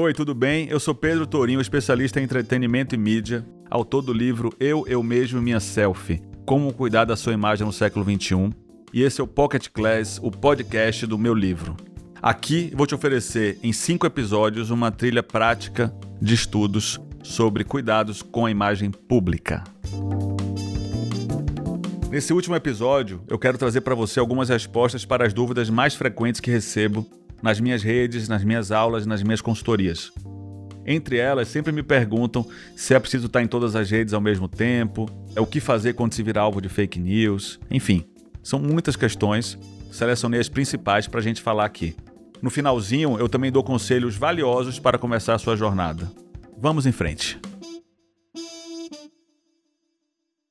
Oi, 0.00 0.14
tudo 0.14 0.32
bem? 0.32 0.68
Eu 0.70 0.78
sou 0.78 0.94
Pedro 0.94 1.26
Tourinho, 1.26 1.60
especialista 1.60 2.20
em 2.20 2.22
entretenimento 2.22 2.94
e 2.94 2.98
mídia, 2.98 3.44
autor 3.68 4.00
do 4.00 4.12
livro 4.12 4.54
Eu, 4.60 4.86
Eu 4.86 5.02
Mesmo 5.02 5.40
e 5.40 5.42
Minha 5.42 5.58
Selfie 5.58 6.22
Como 6.46 6.72
Cuidar 6.72 7.04
da 7.04 7.16
Sua 7.16 7.32
Imagem 7.32 7.66
no 7.66 7.72
Século 7.72 8.04
XXI. 8.04 8.54
E 8.94 9.02
esse 9.02 9.20
é 9.20 9.24
o 9.24 9.26
Pocket 9.26 9.66
Class, 9.70 10.20
o 10.22 10.30
podcast 10.30 11.04
do 11.04 11.18
meu 11.18 11.34
livro. 11.34 11.76
Aqui 12.22 12.72
vou 12.76 12.86
te 12.86 12.94
oferecer 12.94 13.58
em 13.60 13.72
cinco 13.72 14.06
episódios 14.06 14.70
uma 14.70 14.92
trilha 14.92 15.20
prática 15.20 15.92
de 16.22 16.32
estudos 16.32 17.00
sobre 17.24 17.64
cuidados 17.64 18.22
com 18.22 18.46
a 18.46 18.52
imagem 18.52 18.92
pública. 18.92 19.64
Nesse 22.08 22.32
último 22.32 22.54
episódio, 22.54 23.20
eu 23.26 23.36
quero 23.36 23.58
trazer 23.58 23.80
para 23.80 23.96
você 23.96 24.20
algumas 24.20 24.48
respostas 24.48 25.04
para 25.04 25.26
as 25.26 25.32
dúvidas 25.32 25.68
mais 25.68 25.96
frequentes 25.96 26.40
que 26.40 26.52
recebo 26.52 27.04
nas 27.42 27.60
minhas 27.60 27.82
redes, 27.82 28.28
nas 28.28 28.44
minhas 28.44 28.70
aulas, 28.72 29.06
nas 29.06 29.22
minhas 29.22 29.40
consultorias. 29.40 30.12
Entre 30.86 31.18
elas, 31.18 31.48
sempre 31.48 31.70
me 31.70 31.82
perguntam 31.82 32.46
se 32.74 32.94
é 32.94 32.98
preciso 32.98 33.26
estar 33.26 33.42
em 33.42 33.46
todas 33.46 33.76
as 33.76 33.90
redes 33.90 34.14
ao 34.14 34.20
mesmo 34.20 34.48
tempo, 34.48 35.06
é 35.36 35.40
o 35.40 35.46
que 35.46 35.60
fazer 35.60 35.92
quando 35.92 36.14
se 36.14 36.22
vira 36.22 36.40
alvo 36.40 36.62
de 36.62 36.68
fake 36.68 36.98
news, 36.98 37.60
enfim, 37.70 38.06
são 38.42 38.58
muitas 38.58 38.96
questões. 38.96 39.58
Selecionei 39.92 40.40
as 40.40 40.48
principais 40.48 41.06
para 41.06 41.20
a 41.20 41.22
gente 41.22 41.42
falar 41.42 41.64
aqui. 41.64 41.94
No 42.40 42.50
finalzinho, 42.50 43.18
eu 43.18 43.28
também 43.28 43.50
dou 43.50 43.62
conselhos 43.62 44.16
valiosos 44.16 44.78
para 44.78 44.96
começar 44.96 45.34
a 45.34 45.38
sua 45.38 45.56
jornada. 45.56 46.10
Vamos 46.56 46.86
em 46.86 46.92
frente. 46.92 47.38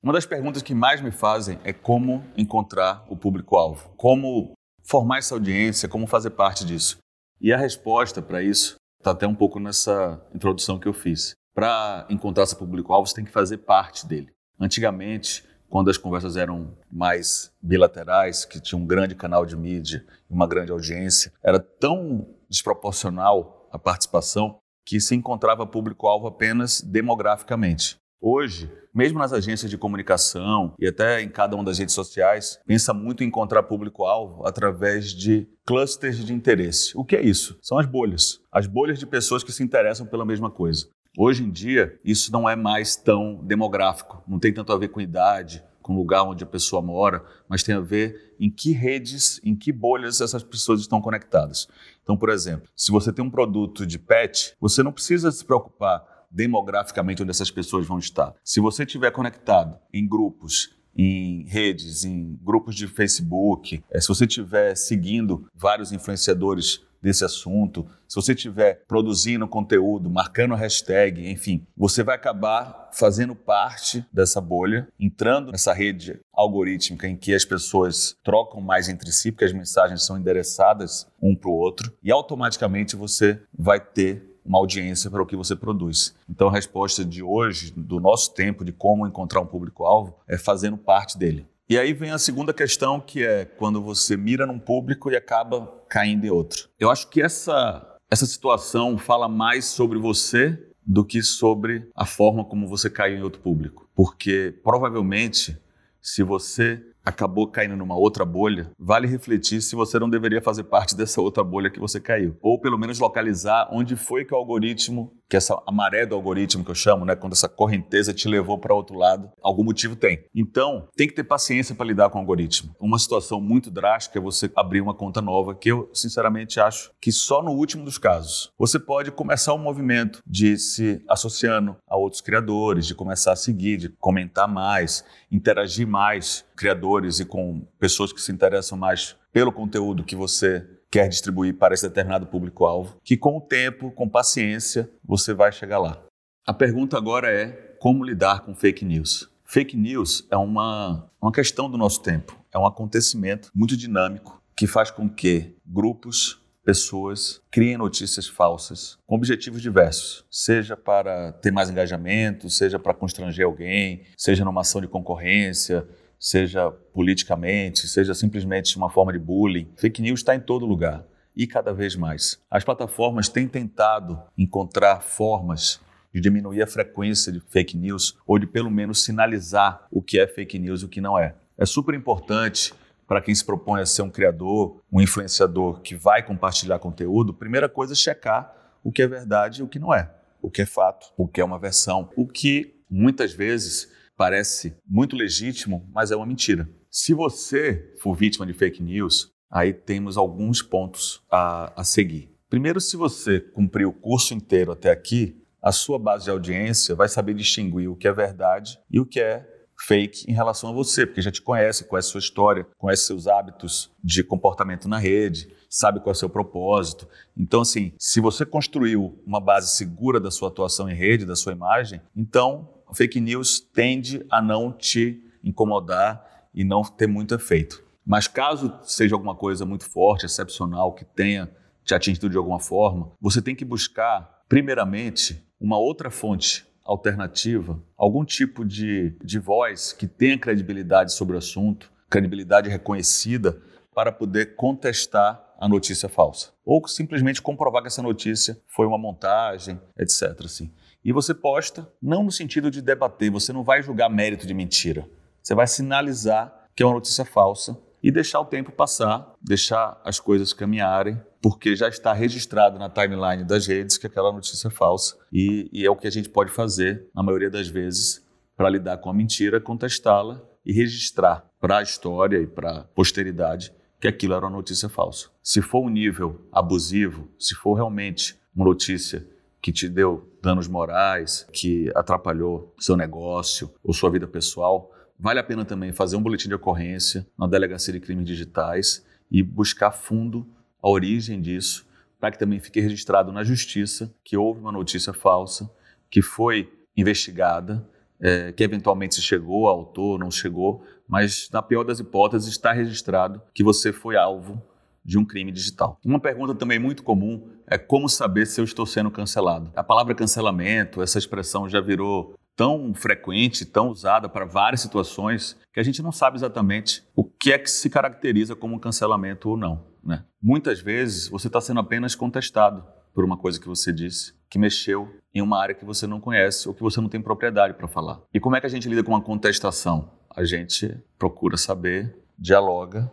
Uma 0.00 0.12
das 0.12 0.26
perguntas 0.26 0.62
que 0.62 0.74
mais 0.74 1.00
me 1.00 1.10
fazem 1.10 1.58
é 1.64 1.72
como 1.72 2.24
encontrar 2.36 3.04
o 3.08 3.16
público-alvo. 3.16 3.90
Como 3.96 4.52
formar 4.88 5.18
essa 5.18 5.34
audiência, 5.34 5.88
como 5.88 6.06
fazer 6.06 6.30
parte 6.30 6.64
disso. 6.64 6.98
E 7.40 7.52
a 7.52 7.58
resposta 7.58 8.22
para 8.22 8.42
isso 8.42 8.76
está 8.98 9.10
até 9.10 9.26
um 9.26 9.34
pouco 9.34 9.60
nessa 9.60 10.20
introdução 10.34 10.78
que 10.78 10.88
eu 10.88 10.94
fiz. 10.94 11.34
Para 11.54 12.06
encontrar 12.08 12.44
esse 12.44 12.56
público-alvo, 12.56 13.06
você 13.06 13.14
tem 13.14 13.24
que 13.24 13.30
fazer 13.30 13.58
parte 13.58 14.06
dele. 14.06 14.30
Antigamente, 14.58 15.44
quando 15.68 15.90
as 15.90 15.98
conversas 15.98 16.36
eram 16.36 16.74
mais 16.90 17.52
bilaterais, 17.62 18.44
que 18.44 18.60
tinha 18.60 18.78
um 18.80 18.86
grande 18.86 19.14
canal 19.14 19.44
de 19.44 19.56
mídia 19.56 20.04
uma 20.28 20.46
grande 20.46 20.72
audiência, 20.72 21.32
era 21.42 21.60
tão 21.60 22.26
desproporcional 22.48 23.68
a 23.70 23.78
participação 23.78 24.58
que 24.86 25.00
se 25.00 25.14
encontrava 25.14 25.66
público-alvo 25.66 26.26
apenas 26.26 26.80
demograficamente. 26.80 27.96
Hoje, 28.20 28.70
mesmo 28.98 29.20
nas 29.20 29.32
agências 29.32 29.70
de 29.70 29.78
comunicação 29.78 30.74
e 30.76 30.88
até 30.88 31.22
em 31.22 31.28
cada 31.28 31.54
uma 31.54 31.62
das 31.62 31.78
redes 31.78 31.94
sociais, 31.94 32.58
pensa 32.66 32.92
muito 32.92 33.22
em 33.22 33.28
encontrar 33.28 33.62
público-alvo 33.62 34.44
através 34.44 35.12
de 35.12 35.46
clusters 35.64 36.24
de 36.24 36.34
interesse. 36.34 36.98
O 36.98 37.04
que 37.04 37.14
é 37.14 37.22
isso? 37.22 37.56
São 37.62 37.78
as 37.78 37.86
bolhas. 37.86 38.40
As 38.50 38.66
bolhas 38.66 38.98
de 38.98 39.06
pessoas 39.06 39.44
que 39.44 39.52
se 39.52 39.62
interessam 39.62 40.04
pela 40.04 40.24
mesma 40.24 40.50
coisa. 40.50 40.88
Hoje 41.16 41.44
em 41.44 41.50
dia, 41.50 41.96
isso 42.04 42.32
não 42.32 42.50
é 42.50 42.56
mais 42.56 42.96
tão 42.96 43.36
demográfico, 43.44 44.20
não 44.26 44.40
tem 44.40 44.52
tanto 44.52 44.72
a 44.72 44.76
ver 44.76 44.88
com 44.88 45.00
idade, 45.00 45.62
com 45.80 45.94
o 45.94 45.96
lugar 45.96 46.24
onde 46.24 46.42
a 46.42 46.46
pessoa 46.46 46.82
mora, 46.82 47.24
mas 47.48 47.62
tem 47.62 47.76
a 47.76 47.80
ver 47.80 48.34
em 48.40 48.50
que 48.50 48.72
redes, 48.72 49.40
em 49.44 49.54
que 49.54 49.70
bolhas 49.70 50.20
essas 50.20 50.42
pessoas 50.42 50.80
estão 50.80 51.00
conectadas. 51.00 51.68
Então, 52.02 52.16
por 52.16 52.30
exemplo, 52.30 52.68
se 52.74 52.90
você 52.90 53.12
tem 53.12 53.24
um 53.24 53.30
produto 53.30 53.86
de 53.86 53.96
pet, 53.96 54.56
você 54.60 54.82
não 54.82 54.90
precisa 54.90 55.30
se 55.30 55.44
preocupar 55.44 56.17
demograficamente 56.30 57.22
onde 57.22 57.30
essas 57.30 57.50
pessoas 57.50 57.86
vão 57.86 57.98
estar. 57.98 58.34
Se 58.44 58.60
você 58.60 58.84
estiver 58.84 59.10
conectado 59.10 59.78
em 59.92 60.06
grupos 60.06 60.76
em 60.98 61.44
redes, 61.46 62.04
em 62.04 62.36
grupos 62.42 62.74
de 62.74 62.88
Facebook, 62.88 63.84
eh, 63.88 64.00
se 64.00 64.08
você 64.08 64.24
estiver 64.24 64.74
seguindo 64.74 65.46
vários 65.54 65.92
influenciadores 65.92 66.82
desse 67.00 67.24
assunto, 67.24 67.86
se 68.08 68.16
você 68.16 68.32
estiver 68.32 68.84
produzindo 68.88 69.46
conteúdo, 69.46 70.10
marcando 70.10 70.56
hashtag, 70.56 71.30
enfim, 71.30 71.64
você 71.76 72.02
vai 72.02 72.16
acabar 72.16 72.90
fazendo 72.92 73.34
parte 73.36 74.04
dessa 74.12 74.40
bolha, 74.40 74.88
entrando 74.98 75.52
nessa 75.52 75.72
rede 75.72 76.18
algorítmica 76.32 77.06
em 77.06 77.16
que 77.16 77.34
as 77.34 77.44
pessoas 77.44 78.16
trocam 78.24 78.60
mais 78.60 78.88
entre 78.88 79.12
si, 79.12 79.30
porque 79.30 79.44
as 79.44 79.52
mensagens 79.52 80.04
são 80.04 80.18
endereçadas 80.18 81.06
um 81.22 81.36
para 81.36 81.50
o 81.50 81.54
outro, 81.54 81.92
e 82.02 82.10
automaticamente 82.10 82.96
você 82.96 83.40
vai 83.56 83.78
ter 83.78 84.27
uma 84.48 84.58
audiência 84.58 85.10
para 85.10 85.22
o 85.22 85.26
que 85.26 85.36
você 85.36 85.54
produz. 85.54 86.14
Então 86.28 86.48
a 86.48 86.52
resposta 86.52 87.04
de 87.04 87.22
hoje, 87.22 87.72
do 87.76 88.00
nosso 88.00 88.32
tempo, 88.34 88.64
de 88.64 88.72
como 88.72 89.06
encontrar 89.06 89.42
um 89.42 89.46
público-alvo, 89.46 90.16
é 90.26 90.38
fazendo 90.38 90.78
parte 90.78 91.18
dele. 91.18 91.46
E 91.68 91.78
aí 91.78 91.92
vem 91.92 92.10
a 92.10 92.18
segunda 92.18 92.54
questão, 92.54 92.98
que 92.98 93.22
é 93.22 93.44
quando 93.44 93.82
você 93.82 94.16
mira 94.16 94.46
num 94.46 94.58
público 94.58 95.10
e 95.10 95.16
acaba 95.16 95.70
caindo 95.86 96.24
em 96.24 96.30
outro. 96.30 96.66
Eu 96.80 96.90
acho 96.90 97.08
que 97.10 97.20
essa, 97.20 97.96
essa 98.10 98.24
situação 98.24 98.96
fala 98.96 99.28
mais 99.28 99.66
sobre 99.66 99.98
você 99.98 100.58
do 100.86 101.04
que 101.04 101.22
sobre 101.22 101.86
a 101.94 102.06
forma 102.06 102.42
como 102.42 102.66
você 102.66 102.88
caiu 102.88 103.18
em 103.18 103.22
outro 103.22 103.42
público. 103.42 103.86
Porque 103.94 104.58
provavelmente, 104.64 105.58
se 106.00 106.22
você 106.22 106.82
acabou 107.08 107.46
caindo 107.48 107.74
numa 107.74 107.96
outra 107.96 108.24
bolha, 108.24 108.70
vale 108.78 109.06
refletir 109.06 109.62
se 109.62 109.74
você 109.74 109.98
não 109.98 110.10
deveria 110.10 110.42
fazer 110.42 110.64
parte 110.64 110.94
dessa 110.94 111.20
outra 111.22 111.42
bolha 111.42 111.70
que 111.70 111.80
você 111.80 111.98
caiu. 111.98 112.36
Ou 112.42 112.60
pelo 112.60 112.78
menos 112.78 112.98
localizar 112.98 113.68
onde 113.72 113.96
foi 113.96 114.26
que 114.26 114.34
o 114.34 114.36
algoritmo, 114.36 115.12
que 115.28 115.36
essa 115.36 115.56
maré 115.72 116.04
do 116.04 116.14
algoritmo 116.14 116.62
que 116.62 116.70
eu 116.70 116.74
chamo, 116.74 117.06
né, 117.06 117.16
quando 117.16 117.32
essa 117.32 117.48
correnteza 117.48 118.12
te 118.12 118.28
levou 118.28 118.58
para 118.58 118.74
outro 118.74 118.96
lado, 118.96 119.30
algum 119.42 119.64
motivo 119.64 119.96
tem. 119.96 120.24
Então, 120.34 120.86
tem 120.94 121.08
que 121.08 121.14
ter 121.14 121.24
paciência 121.24 121.74
para 121.74 121.86
lidar 121.86 122.10
com 122.10 122.18
o 122.18 122.20
algoritmo. 122.20 122.74
Uma 122.78 122.98
situação 122.98 123.40
muito 123.40 123.70
drástica 123.70 124.18
é 124.18 124.22
você 124.22 124.50
abrir 124.54 124.82
uma 124.82 124.94
conta 124.94 125.22
nova, 125.22 125.54
que 125.54 125.70
eu 125.70 125.90
sinceramente 125.94 126.60
acho 126.60 126.90
que 127.00 127.10
só 127.10 127.42
no 127.42 127.52
último 127.52 127.84
dos 127.84 127.96
casos. 127.96 128.52
Você 128.58 128.78
pode 128.78 129.10
começar 129.10 129.54
um 129.54 129.58
movimento 129.58 130.22
de 130.26 130.58
se 130.58 131.02
associando 131.08 131.76
a 131.88 131.96
outros 131.96 132.20
criadores, 132.20 132.86
de 132.86 132.94
começar 132.94 133.32
a 133.32 133.36
seguir, 133.36 133.78
de 133.78 133.88
comentar 133.88 134.46
mais, 134.46 135.04
interagir 135.30 135.86
mais 135.86 136.44
criadores 136.58 137.20
e 137.20 137.24
com 137.24 137.66
pessoas 137.78 138.12
que 138.12 138.20
se 138.20 138.32
interessam 138.32 138.76
mais 138.76 139.16
pelo 139.32 139.52
conteúdo 139.52 140.04
que 140.04 140.16
você 140.16 140.66
quer 140.90 141.08
distribuir 141.08 141.54
para 141.54 141.74
esse 141.74 141.86
determinado 141.86 142.26
público-alvo, 142.26 142.96
que 143.04 143.16
com 143.16 143.36
o 143.36 143.40
tempo, 143.40 143.90
com 143.92 144.08
paciência, 144.08 144.90
você 145.04 145.32
vai 145.32 145.52
chegar 145.52 145.78
lá. 145.78 146.02
A 146.46 146.52
pergunta 146.52 146.96
agora 146.96 147.30
é 147.30 147.48
como 147.78 148.04
lidar 148.04 148.40
com 148.40 148.54
fake 148.54 148.84
news. 148.84 149.28
Fake 149.44 149.76
news 149.76 150.26
é 150.30 150.36
uma, 150.36 151.10
uma 151.22 151.32
questão 151.32 151.70
do 151.70 151.78
nosso 151.78 152.02
tempo, 152.02 152.38
é 152.52 152.58
um 152.58 152.66
acontecimento 152.66 153.50
muito 153.54 153.76
dinâmico 153.76 154.42
que 154.56 154.66
faz 154.66 154.90
com 154.90 155.08
que 155.08 155.54
grupos, 155.64 156.42
pessoas 156.64 157.40
criem 157.50 157.78
notícias 157.78 158.26
falsas 158.26 158.98
com 159.06 159.14
objetivos 159.14 159.62
diversos, 159.62 160.26
seja 160.30 160.76
para 160.76 161.32
ter 161.32 161.50
mais 161.50 161.70
engajamento, 161.70 162.50
seja 162.50 162.78
para 162.78 162.92
constranger 162.92 163.46
alguém, 163.46 164.02
seja 164.18 164.44
numa 164.44 164.60
ação 164.60 164.80
de 164.80 164.86
concorrência, 164.86 165.88
seja 166.18 166.70
politicamente, 166.70 167.86
seja 167.86 168.14
simplesmente 168.14 168.76
uma 168.76 168.90
forma 168.90 169.12
de 169.12 169.18
bullying. 169.18 169.68
Fake 169.76 170.02
news 170.02 170.20
está 170.20 170.34
em 170.34 170.40
todo 170.40 170.66
lugar 170.66 171.04
e 171.36 171.46
cada 171.46 171.72
vez 171.72 171.94
mais. 171.94 172.40
As 172.50 172.64
plataformas 172.64 173.28
têm 173.28 173.46
tentado 173.46 174.20
encontrar 174.36 175.00
formas 175.00 175.80
de 176.12 176.20
diminuir 176.20 176.62
a 176.62 176.66
frequência 176.66 177.30
de 177.30 177.40
fake 177.40 177.76
news 177.76 178.16
ou 178.26 178.38
de 178.38 178.46
pelo 178.46 178.70
menos 178.70 179.04
sinalizar 179.04 179.86
o 179.90 180.02
que 180.02 180.18
é 180.18 180.26
fake 180.26 180.58
news 180.58 180.82
e 180.82 180.86
o 180.86 180.88
que 180.88 181.00
não 181.00 181.18
é. 181.18 181.34
É 181.56 181.64
super 181.64 181.94
importante 181.94 182.74
para 183.06 183.22
quem 183.22 183.34
se 183.34 183.44
propõe 183.44 183.80
a 183.80 183.86
ser 183.86 184.02
um 184.02 184.10
criador, 184.10 184.82
um 184.92 185.00
influenciador 185.00 185.80
que 185.80 185.94
vai 185.94 186.22
compartilhar 186.22 186.78
conteúdo, 186.78 187.32
primeira 187.32 187.68
coisa 187.68 187.94
é 187.94 187.96
checar 187.96 188.54
o 188.82 188.92
que 188.92 189.02
é 189.02 189.06
verdade 189.06 189.60
e 189.60 189.62
o 189.62 189.68
que 189.68 189.78
não 189.78 189.94
é, 189.94 190.10
o 190.42 190.50
que 190.50 190.62
é 190.62 190.66
fato, 190.66 191.06
o 191.16 191.26
que 191.26 191.40
é 191.40 191.44
uma 191.44 191.58
versão, 191.58 192.10
o 192.16 192.26
que 192.26 192.74
muitas 192.90 193.32
vezes 193.32 193.90
parece 194.18 194.76
muito 194.84 195.14
legítimo, 195.14 195.88
mas 195.94 196.10
é 196.10 196.16
uma 196.16 196.26
mentira. 196.26 196.68
Se 196.90 197.14
você 197.14 197.94
for 198.02 198.14
vítima 198.14 198.44
de 198.44 198.52
fake 198.52 198.82
news, 198.82 199.32
aí 199.48 199.72
temos 199.72 200.16
alguns 200.16 200.60
pontos 200.60 201.22
a, 201.30 201.80
a 201.80 201.84
seguir. 201.84 202.28
Primeiro, 202.50 202.80
se 202.80 202.96
você 202.96 203.38
cumprir 203.38 203.86
o 203.86 203.92
curso 203.92 204.34
inteiro 204.34 204.72
até 204.72 204.90
aqui, 204.90 205.40
a 205.62 205.70
sua 205.70 205.98
base 205.98 206.24
de 206.24 206.30
audiência 206.30 206.94
vai 206.94 207.08
saber 207.08 207.34
distinguir 207.34 207.88
o 207.88 207.96
que 207.96 208.08
é 208.08 208.12
verdade 208.12 208.78
e 208.90 208.98
o 208.98 209.06
que 209.06 209.20
é 209.20 209.46
fake 209.86 210.28
em 210.28 210.34
relação 210.34 210.70
a 210.70 210.72
você, 210.72 211.06
porque 211.06 211.22
já 211.22 211.30
te 211.30 211.40
conhece, 211.40 211.84
conhece 211.84 212.08
sua 212.08 212.18
história, 212.18 212.66
conhece 212.76 213.04
seus 213.04 213.28
hábitos 213.28 213.92
de 214.02 214.24
comportamento 214.24 214.88
na 214.88 214.98
rede, 214.98 215.48
sabe 215.70 216.00
qual 216.00 216.10
é 216.10 216.16
o 216.16 216.18
seu 216.18 216.28
propósito. 216.28 217.06
Então, 217.36 217.60
assim, 217.60 217.92
se 217.96 218.20
você 218.20 218.44
construiu 218.44 219.22
uma 219.24 219.40
base 219.40 219.76
segura 219.76 220.18
da 220.18 220.30
sua 220.30 220.48
atuação 220.48 220.88
em 220.88 220.94
rede, 220.94 221.24
da 221.24 221.36
sua 221.36 221.52
imagem, 221.52 222.00
então 222.16 222.68
fake 222.94 223.20
news 223.20 223.60
tende 223.60 224.24
a 224.30 224.40
não 224.40 224.72
te 224.72 225.22
incomodar 225.42 226.48
e 226.54 226.64
não 226.64 226.82
ter 226.82 227.06
muito 227.06 227.34
efeito. 227.34 227.82
Mas 228.04 228.26
caso 228.26 228.72
seja 228.82 229.14
alguma 229.14 229.34
coisa 229.34 229.66
muito 229.66 229.84
forte, 229.84 230.24
excepcional, 230.24 230.94
que 230.94 231.04
tenha 231.04 231.50
te 231.84 231.94
atingido 231.94 232.28
de 232.28 232.36
alguma 232.36 232.60
forma, 232.60 233.12
você 233.20 233.40
tem 233.40 233.54
que 233.54 233.64
buscar, 233.64 234.42
primeiramente, 234.48 235.42
uma 235.60 235.78
outra 235.78 236.10
fonte 236.10 236.66
alternativa, 236.84 237.82
algum 237.96 238.24
tipo 238.24 238.64
de, 238.64 239.16
de 239.22 239.38
voz 239.38 239.92
que 239.92 240.06
tenha 240.06 240.38
credibilidade 240.38 241.12
sobre 241.12 241.34
o 241.34 241.38
assunto, 241.38 241.90
credibilidade 242.08 242.68
reconhecida, 242.68 243.60
para 243.94 244.12
poder 244.12 244.54
contestar 244.54 245.44
a 245.58 245.68
notícia 245.68 246.08
falsa. 246.08 246.50
Ou 246.64 246.86
simplesmente 246.86 247.42
comprovar 247.42 247.82
que 247.82 247.88
essa 247.88 248.02
notícia 248.02 248.58
foi 248.66 248.86
uma 248.86 248.96
montagem, 248.96 249.80
etc. 249.98 250.44
Assim. 250.44 250.70
E 251.04 251.12
você 251.12 251.32
posta, 251.32 251.90
não 252.02 252.22
no 252.22 252.32
sentido 252.32 252.70
de 252.70 252.82
debater, 252.82 253.30
você 253.30 253.52
não 253.52 253.62
vai 253.62 253.82
julgar 253.82 254.10
mérito 254.10 254.46
de 254.46 254.54
mentira. 254.54 255.08
Você 255.42 255.54
vai 255.54 255.66
sinalizar 255.66 256.66
que 256.74 256.82
é 256.82 256.86
uma 256.86 256.94
notícia 256.94 257.24
falsa 257.24 257.78
e 258.02 258.10
deixar 258.10 258.40
o 258.40 258.44
tempo 258.44 258.70
passar, 258.70 259.34
deixar 259.40 260.00
as 260.04 260.20
coisas 260.20 260.52
caminharem, 260.52 261.20
porque 261.40 261.74
já 261.74 261.88
está 261.88 262.12
registrado 262.12 262.78
na 262.78 262.88
timeline 262.88 263.44
das 263.44 263.66
redes 263.66 263.96
que 263.96 264.06
aquela 264.06 264.32
notícia 264.32 264.68
é 264.68 264.70
falsa. 264.70 265.16
E, 265.32 265.68
e 265.72 265.84
é 265.84 265.90
o 265.90 265.96
que 265.96 266.06
a 266.06 266.10
gente 266.10 266.28
pode 266.28 266.52
fazer, 266.52 267.08
na 267.14 267.22
maioria 267.22 267.50
das 267.50 267.68
vezes, 267.68 268.24
para 268.56 268.68
lidar 268.68 268.98
com 268.98 269.10
a 269.10 269.14
mentira, 269.14 269.60
contestá-la 269.60 270.40
e 270.64 270.72
registrar 270.72 271.44
para 271.60 271.78
a 271.78 271.82
história 271.82 272.38
e 272.38 272.46
para 272.46 272.80
a 272.80 272.84
posteridade 272.84 273.72
que 274.00 274.06
aquilo 274.06 274.34
era 274.34 274.46
uma 274.46 274.56
notícia 274.56 274.88
falsa. 274.88 275.28
Se 275.42 275.60
for 275.60 275.84
um 275.84 275.88
nível 275.88 276.46
abusivo, 276.52 277.28
se 277.38 277.54
for 277.54 277.74
realmente 277.74 278.38
uma 278.54 278.64
notícia 278.64 279.26
que 279.60 279.72
te 279.72 279.88
deu 279.88 280.32
danos 280.42 280.68
morais, 280.68 281.46
que 281.52 281.90
atrapalhou 281.94 282.74
seu 282.78 282.96
negócio 282.96 283.70
ou 283.82 283.92
sua 283.92 284.10
vida 284.10 284.26
pessoal, 284.26 284.92
vale 285.18 285.40
a 285.40 285.44
pena 285.44 285.64
também 285.64 285.92
fazer 285.92 286.16
um 286.16 286.22
boletim 286.22 286.48
de 286.48 286.54
ocorrência 286.54 287.26
na 287.36 287.46
Delegacia 287.46 287.92
de 287.92 288.00
Crimes 288.00 288.24
Digitais 288.24 289.04
e 289.30 289.42
buscar 289.42 289.90
fundo 289.90 290.46
a 290.82 290.88
origem 290.88 291.40
disso, 291.40 291.86
para 292.20 292.30
que 292.30 292.38
também 292.38 292.60
fique 292.60 292.80
registrado 292.80 293.32
na 293.32 293.42
justiça 293.42 294.14
que 294.24 294.36
houve 294.36 294.60
uma 294.60 294.72
notícia 294.72 295.12
falsa, 295.12 295.70
que 296.10 296.22
foi 296.22 296.72
investigada, 296.96 297.86
é, 298.20 298.52
que 298.52 298.64
eventualmente 298.64 299.14
se 299.14 299.22
chegou 299.22 299.68
ao 299.68 299.78
autor, 299.78 300.18
não 300.18 300.30
chegou, 300.30 300.84
mas 301.06 301.48
na 301.52 301.62
pior 301.62 301.84
das 301.84 302.00
hipóteses 302.00 302.48
está 302.48 302.72
registrado 302.72 303.40
que 303.54 303.62
você 303.62 303.92
foi 303.92 304.16
alvo 304.16 304.62
de 305.08 305.16
um 305.16 305.24
crime 305.24 305.50
digital. 305.50 305.98
Uma 306.04 306.20
pergunta 306.20 306.54
também 306.54 306.78
muito 306.78 307.02
comum 307.02 307.48
é 307.66 307.78
como 307.78 308.10
saber 308.10 308.46
se 308.46 308.60
eu 308.60 308.64
estou 308.64 308.84
sendo 308.84 309.10
cancelado. 309.10 309.72
A 309.74 309.82
palavra 309.82 310.14
cancelamento, 310.14 311.00
essa 311.00 311.18
expressão 311.18 311.66
já 311.66 311.80
virou 311.80 312.34
tão 312.54 312.92
frequente, 312.92 313.64
tão 313.64 313.88
usada 313.88 314.28
para 314.28 314.44
várias 314.44 314.82
situações, 314.82 315.56
que 315.72 315.80
a 315.80 315.82
gente 315.82 316.02
não 316.02 316.12
sabe 316.12 316.36
exatamente 316.36 317.02
o 317.16 317.24
que 317.24 317.50
é 317.50 317.58
que 317.58 317.70
se 317.70 317.88
caracteriza 317.88 318.54
como 318.54 318.78
cancelamento 318.78 319.48
ou 319.48 319.56
não. 319.56 319.82
Né? 320.04 320.22
Muitas 320.42 320.78
vezes 320.78 321.28
você 321.28 321.46
está 321.46 321.60
sendo 321.60 321.80
apenas 321.80 322.14
contestado 322.14 322.84
por 323.14 323.24
uma 323.24 323.38
coisa 323.38 323.58
que 323.58 323.66
você 323.66 323.90
disse, 323.90 324.34
que 324.50 324.58
mexeu 324.58 325.08
em 325.34 325.40
uma 325.40 325.58
área 325.58 325.74
que 325.74 325.86
você 325.86 326.06
não 326.06 326.20
conhece 326.20 326.68
ou 326.68 326.74
que 326.74 326.82
você 326.82 327.00
não 327.00 327.08
tem 327.08 327.22
propriedade 327.22 327.72
para 327.72 327.88
falar. 327.88 328.20
E 328.34 328.38
como 328.38 328.56
é 328.56 328.60
que 328.60 328.66
a 328.66 328.70
gente 328.70 328.86
lida 328.86 329.02
com 329.02 329.12
uma 329.12 329.22
contestação? 329.22 330.10
A 330.36 330.44
gente 330.44 330.94
procura 331.18 331.56
saber, 331.56 332.14
dialoga, 332.38 333.10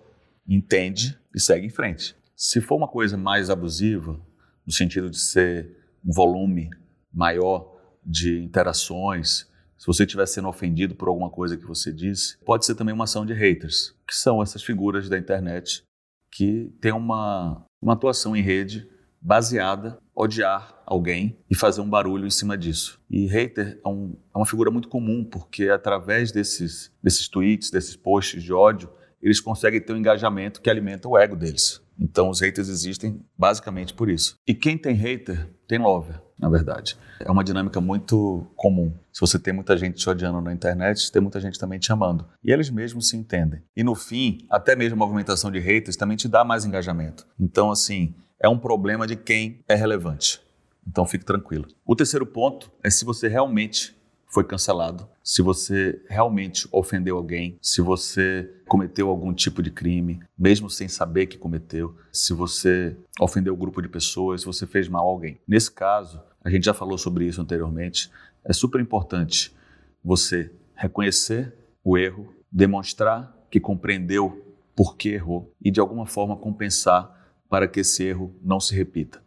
entende 0.48 1.18
e 1.36 1.40
segue 1.40 1.68
em 1.68 1.70
frente. 1.70 2.16
Se 2.36 2.62
for 2.62 2.78
uma 2.78 2.88
coisa 2.88 3.18
mais 3.18 3.50
abusiva, 3.50 4.20
no 4.66 4.72
sentido 4.72 5.10
de 5.10 5.20
ser 5.20 5.78
um 6.04 6.12
volume 6.12 6.70
maior 7.14 7.76
de 8.04 8.42
interações, 8.42 9.48
se 9.78 9.86
você 9.86 10.04
estiver 10.04 10.26
sendo 10.26 10.48
ofendido 10.48 10.96
por 10.96 11.10
alguma 11.10 11.30
coisa 11.30 11.58
que 11.58 11.66
você 11.66 11.92
disse, 11.92 12.38
pode 12.46 12.66
ser 12.66 12.76
também 12.76 12.96
uma 12.96 13.04
ação 13.04 13.26
de 13.26 13.34
haters, 13.34 13.94
que 14.08 14.16
são 14.16 14.42
essas 14.42 14.64
figuras 14.64 15.10
da 15.10 15.18
internet 15.18 15.84
que 16.32 16.74
têm 16.82 16.92
uma, 16.92 17.66
uma 17.82 17.94
atuação 17.94 18.36
em 18.36 18.42
rede 18.42 18.90
baseada 19.22 19.98
odiar 20.16 20.82
alguém 20.86 21.38
e 21.50 21.56
fazer 21.56 21.82
um 21.82 21.90
barulho 21.90 22.26
em 22.26 22.30
cima 22.30 22.58
disso. 22.58 23.02
E 23.10 23.26
hater 23.26 23.80
é, 23.84 23.88
um, 23.88 24.16
é 24.34 24.38
uma 24.38 24.46
figura 24.46 24.70
muito 24.70 24.88
comum, 24.88 25.24
porque 25.24 25.70
através 25.70 26.32
desses, 26.32 26.92
desses 27.02 27.28
tweets, 27.28 27.72
desses 27.72 27.96
posts 27.96 28.44
de 28.44 28.54
ódio, 28.54 28.90
eles 29.26 29.42
conseguem 29.42 29.82
ter 29.82 29.92
um 29.92 29.98
engajamento 29.98 30.62
que 30.62 30.70
alimenta 30.70 31.08
o 31.08 31.18
ego 31.18 31.36
deles. 31.36 31.82
Então 32.00 32.30
os 32.30 32.42
haters 32.42 32.70
existem 32.70 33.20
basicamente 33.38 33.94
por 33.94 34.08
isso. 34.10 34.38
E 34.48 34.54
quem 34.54 34.78
tem 34.78 34.94
hater 34.94 35.50
tem 35.68 35.80
lover, 35.80 36.22
na 36.40 36.48
verdade. 36.48 36.96
É 37.20 37.32
uma 37.32 37.44
dinâmica 37.44 37.82
muito 37.82 38.46
comum. 38.56 38.94
Se 39.12 39.22
você 39.22 39.40
tem 39.40 39.54
muita 39.54 39.76
gente 39.76 39.98
te 39.98 40.08
odiando 40.08 40.42
na 40.42 40.54
internet, 40.54 41.12
tem 41.12 41.22
muita 41.22 41.40
gente 41.40 41.58
também 41.58 41.80
te 41.80 41.92
amando. 41.92 42.28
E 42.44 42.52
eles 42.52 42.70
mesmos 42.70 43.10
se 43.10 43.18
entendem. 43.18 43.64
E 43.76 43.84
no 43.84 43.96
fim, 43.96 44.46
até 44.50 44.76
mesmo 44.76 44.96
a 44.96 45.08
movimentação 45.08 45.50
de 45.50 45.60
haters 45.60 45.96
também 45.96 46.18
te 46.18 46.28
dá 46.28 46.44
mais 46.44 46.64
engajamento. 46.64 47.26
Então, 47.40 47.72
assim, 47.72 48.14
é 48.40 48.48
um 48.48 48.60
problema 48.60 49.08
de 49.08 49.16
quem 49.16 49.64
é 49.68 49.74
relevante. 49.74 50.40
Então 50.88 51.06
fique 51.06 51.26
tranquilo. 51.26 51.66
O 51.84 51.96
terceiro 51.96 52.28
ponto 52.28 52.72
é 52.84 52.92
se 52.92 53.04
você 53.04 53.28
realmente 53.28 53.96
foi 54.28 54.44
cancelado, 54.44 55.08
se 55.24 55.42
você 55.42 56.02
realmente 56.10 56.68
ofendeu 56.72 57.18
alguém, 57.18 57.58
se 57.62 57.82
você 57.82 58.52
cometeu 58.68 59.10
algum 59.10 59.34
tipo 59.34 59.64
de 59.64 59.72
crime, 59.72 60.20
mesmo 60.38 60.70
sem 60.70 60.88
saber 60.88 61.28
que 61.28 61.38
cometeu, 61.38 61.96
se 62.12 62.34
você 62.34 62.96
ofendeu 63.20 63.54
um 63.54 63.58
grupo 63.58 63.82
de 63.82 63.88
pessoas, 63.88 64.42
se 64.42 64.48
você 64.48 64.68
fez 64.68 64.88
mal 64.88 65.08
a 65.08 65.10
alguém. 65.10 65.40
Nesse 65.48 65.72
caso, 65.72 66.22
a 66.44 66.50
gente 66.50 66.66
já 66.66 66.74
falou 66.74 66.98
sobre 66.98 67.26
isso 67.26 67.42
anteriormente, 67.42 68.12
é 68.44 68.54
super 68.54 68.82
importante 68.82 69.56
você 70.04 70.52
reconhecer 70.76 71.54
o 71.84 71.98
erro, 71.98 72.34
demonstrar 72.52 73.36
que 73.50 73.60
compreendeu 73.60 74.56
por 74.76 74.98
que 74.98 75.10
errou 75.10 75.52
e 75.64 75.72
de 75.72 75.80
alguma 75.80 76.06
forma 76.06 76.36
compensar 76.36 77.34
para 77.50 77.68
que 77.68 77.80
esse 77.80 78.04
erro 78.04 78.36
não 78.44 78.60
se 78.60 78.76
repita. 78.76 79.24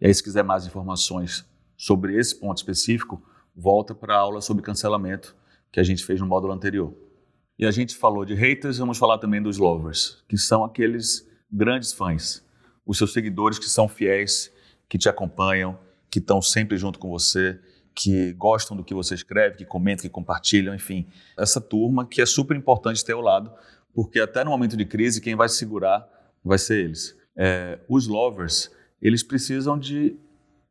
E 0.00 0.06
aí, 0.06 0.14
se 0.14 0.22
quiser 0.22 0.44
mais 0.44 0.66
informações 0.66 1.44
sobre 1.76 2.18
esse 2.18 2.38
ponto 2.38 2.58
específico, 2.58 3.22
volta 3.54 3.94
para 3.94 4.14
a 4.14 4.18
aula 4.18 4.40
sobre 4.40 4.62
cancelamento 4.62 5.36
que 5.72 5.80
a 5.80 5.82
gente 5.82 6.04
fez 6.04 6.20
no 6.20 6.26
módulo 6.26 6.52
anterior. 6.52 6.94
E 7.58 7.66
a 7.66 7.70
gente 7.70 7.94
falou 7.94 8.24
de 8.24 8.34
haters, 8.34 8.78
vamos 8.78 8.98
falar 8.98 9.18
também 9.18 9.42
dos 9.42 9.58
lovers, 9.58 10.24
que 10.28 10.38
são 10.38 10.64
aqueles 10.64 11.28
grandes 11.52 11.92
fãs, 11.92 12.44
os 12.86 12.96
seus 12.96 13.12
seguidores 13.12 13.58
que 13.58 13.66
são 13.66 13.86
fiéis, 13.86 14.50
que 14.88 14.96
te 14.96 15.08
acompanham, 15.08 15.78
que 16.10 16.18
estão 16.18 16.40
sempre 16.40 16.76
junto 16.76 16.98
com 16.98 17.10
você, 17.10 17.60
que 17.94 18.32
gostam 18.32 18.76
do 18.76 18.82
que 18.82 18.94
você 18.94 19.14
escreve, 19.14 19.56
que 19.56 19.64
comentam, 19.64 20.02
que 20.02 20.08
compartilham, 20.08 20.74
enfim. 20.74 21.06
Essa 21.38 21.60
turma 21.60 22.06
que 22.06 22.22
é 22.22 22.26
super 22.26 22.56
importante 22.56 23.04
ter 23.04 23.12
ao 23.12 23.20
lado, 23.20 23.52
porque 23.92 24.20
até 24.20 24.42
no 24.42 24.50
momento 24.50 24.76
de 24.76 24.84
crise, 24.84 25.20
quem 25.20 25.34
vai 25.34 25.48
segurar 25.48 26.08
vai 26.42 26.58
ser 26.58 26.84
eles. 26.84 27.16
É, 27.36 27.78
os 27.88 28.06
lovers, 28.06 28.70
eles 29.02 29.22
precisam 29.22 29.78
de 29.78 30.16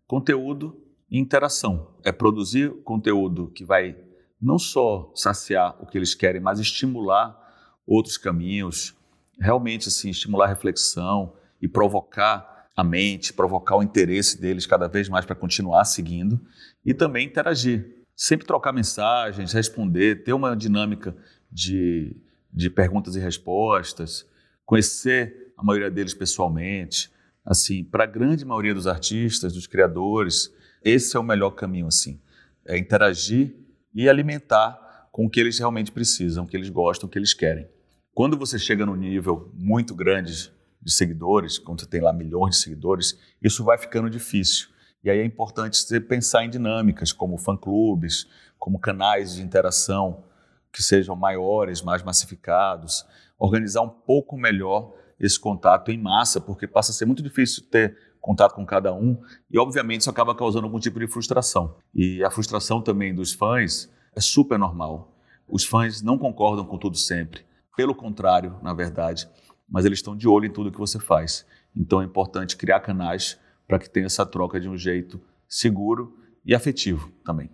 conteúdo 0.07 0.75
interação. 1.11 1.87
É 2.03 2.11
produzir 2.11 2.71
conteúdo 2.83 3.47
que 3.47 3.65
vai 3.65 3.95
não 4.41 4.57
só 4.57 5.11
saciar 5.15 5.75
o 5.81 5.85
que 5.85 5.97
eles 5.97 6.15
querem, 6.15 6.41
mas 6.41 6.59
estimular 6.59 7.37
outros 7.85 8.17
caminhos, 8.17 8.95
realmente 9.39 9.87
assim, 9.87 10.09
estimular 10.09 10.45
a 10.45 10.49
reflexão 10.49 11.33
e 11.61 11.67
provocar 11.67 12.67
a 12.75 12.83
mente, 12.83 13.33
provocar 13.33 13.75
o 13.75 13.83
interesse 13.83 14.39
deles 14.39 14.65
cada 14.65 14.87
vez 14.87 15.09
mais 15.09 15.25
para 15.25 15.35
continuar 15.35 15.83
seguindo 15.83 16.39
e 16.85 16.93
também 16.93 17.27
interagir. 17.27 18.05
Sempre 18.15 18.45
trocar 18.45 18.71
mensagens, 18.71 19.51
responder, 19.51 20.23
ter 20.23 20.33
uma 20.33 20.55
dinâmica 20.55 21.15
de, 21.51 22.15
de 22.53 22.69
perguntas 22.69 23.15
e 23.15 23.19
respostas, 23.19 24.25
conhecer 24.65 25.53
a 25.57 25.63
maioria 25.63 25.91
deles 25.91 26.13
pessoalmente. 26.13 27.11
Assim, 27.45 27.83
para 27.83 28.03
a 28.03 28.07
grande 28.07 28.45
maioria 28.45 28.73
dos 28.73 28.87
artistas, 28.87 29.53
dos 29.53 29.67
criadores, 29.67 30.53
esse 30.83 31.15
é 31.15 31.19
o 31.19 31.23
melhor 31.23 31.51
caminho, 31.51 31.87
assim. 31.87 32.19
É 32.65 32.77
interagir 32.77 33.55
e 33.93 34.07
alimentar 34.07 35.09
com 35.11 35.25
o 35.25 35.29
que 35.29 35.39
eles 35.39 35.57
realmente 35.57 35.91
precisam, 35.91 36.43
o 36.43 36.47
que 36.47 36.55
eles 36.55 36.69
gostam, 36.69 37.07
o 37.07 37.11
que 37.11 37.17
eles 37.17 37.33
querem. 37.33 37.67
Quando 38.13 38.37
você 38.37 38.59
chega 38.59 38.85
no 38.85 38.95
nível 38.95 39.51
muito 39.53 39.95
grande 39.95 40.51
de 40.81 40.91
seguidores, 40.91 41.57
quando 41.57 41.81
você 41.81 41.87
tem 41.87 42.01
lá 42.01 42.13
milhões 42.13 42.55
de 42.55 42.61
seguidores, 42.61 43.17
isso 43.41 43.63
vai 43.63 43.77
ficando 43.77 44.09
difícil. 44.09 44.69
E 45.03 45.09
aí 45.09 45.19
é 45.19 45.25
importante 45.25 45.77
você 45.77 45.99
pensar 45.99 46.43
em 46.43 46.49
dinâmicas 46.49 47.11
como 47.11 47.37
fã-clubes, 47.37 48.27
como 48.57 48.79
canais 48.79 49.35
de 49.35 49.41
interação 49.41 50.23
que 50.71 50.83
sejam 50.83 51.15
maiores, 51.15 51.81
mais 51.81 52.03
massificados, 52.03 53.05
organizar 53.37 53.81
um 53.81 53.89
pouco 53.89 54.37
melhor 54.37 54.93
esse 55.19 55.39
contato 55.39 55.91
em 55.91 55.97
massa, 55.97 56.39
porque 56.39 56.67
passa 56.67 56.91
a 56.91 56.93
ser 56.93 57.05
muito 57.05 57.23
difícil 57.23 57.63
ter 57.69 57.97
contato 58.21 58.53
com 58.53 58.65
cada 58.65 58.93
um, 58.93 59.19
e 59.49 59.57
obviamente 59.57 60.01
isso 60.01 60.09
acaba 60.09 60.35
causando 60.35 60.65
algum 60.65 60.79
tipo 60.79 60.99
de 60.99 61.07
frustração. 61.07 61.75
E 61.93 62.23
a 62.23 62.29
frustração 62.29 62.81
também 62.81 63.13
dos 63.13 63.33
fãs 63.33 63.89
é 64.15 64.19
super 64.19 64.57
normal. 64.57 65.15
Os 65.47 65.65
fãs 65.65 66.01
não 66.01 66.17
concordam 66.17 66.65
com 66.65 66.77
tudo 66.77 66.97
sempre, 66.97 67.43
pelo 67.75 67.95
contrário, 67.95 68.57
na 68.61 68.73
verdade, 68.73 69.29
mas 69.67 69.85
eles 69.85 69.99
estão 69.99 70.15
de 70.15 70.27
olho 70.27 70.45
em 70.45 70.51
tudo 70.51 70.71
que 70.71 70.77
você 70.77 70.99
faz. 70.99 71.45
Então 71.75 72.01
é 72.01 72.05
importante 72.05 72.57
criar 72.57 72.81
canais 72.81 73.39
para 73.67 73.79
que 73.79 73.89
tenha 73.89 74.07
essa 74.07 74.25
troca 74.25 74.59
de 74.59 74.67
um 74.67 74.77
jeito 74.77 75.21
seguro 75.47 76.17
e 76.45 76.53
afetivo 76.53 77.11
também. 77.23 77.49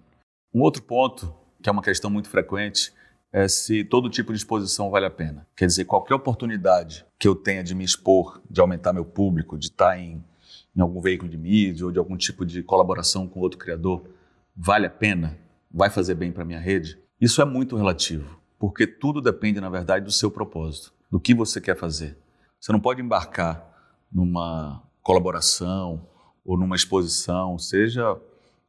Um 0.54 0.62
outro 0.62 0.82
ponto, 0.82 1.34
que 1.62 1.70
é 1.70 1.72
uma 1.72 1.82
questão 1.82 2.10
muito 2.10 2.30
frequente, 2.30 2.94
é 3.32 3.48
se 3.50 3.84
todo 3.84 4.10
tipo 4.10 4.32
de 4.32 4.40
exposição 4.40 4.90
vale 4.90 5.06
a 5.06 5.12
pena. 5.12 5.46
Quer 5.58 5.66
dizer, 5.66 5.84
qualquer 5.84 6.16
oportunidade 6.16 7.06
que 7.20 7.28
eu 7.28 7.36
tenha 7.36 7.62
de 7.62 7.76
me 7.76 7.84
expor, 7.84 8.42
de 8.50 8.62
aumentar 8.62 8.94
meu 8.94 9.04
público, 9.04 9.58
de 9.58 9.68
estar 9.68 10.00
em 10.00 10.24
em 10.76 10.82
algum 10.82 11.02
veículo 11.02 11.30
de 11.30 11.38
mídia 11.38 11.86
ou 11.86 11.92
de 11.92 12.00
algum 12.00 12.18
tipo 12.18 12.46
de 12.46 12.62
colaboração 12.64 13.28
com 13.28 13.40
outro 13.40 13.58
criador, 13.58 14.04
vale 14.56 14.86
a 14.86 14.90
pena? 14.90 15.38
Vai 15.72 15.90
fazer 15.90 16.16
bem 16.16 16.32
para 16.32 16.46
minha 16.46 16.60
rede? 16.60 16.98
Isso 17.20 17.42
é 17.42 17.46
muito 17.46 17.76
relativo, 17.76 18.40
porque 18.60 18.86
tudo 18.86 19.22
depende, 19.22 19.62
na 19.62 19.70
verdade, 19.70 20.06
do 20.06 20.12
seu 20.12 20.30
propósito, 20.30 20.94
do 21.10 21.20
que 21.20 21.34
você 21.34 21.62
quer 21.62 21.78
fazer. 21.78 22.18
Você 22.60 22.72
não 22.72 22.80
pode 22.80 23.02
embarcar 23.02 23.66
numa 24.12 24.84
colaboração 25.02 26.08
ou 26.44 26.58
numa 26.58 26.76
exposição, 26.76 27.58
seja 27.58 28.20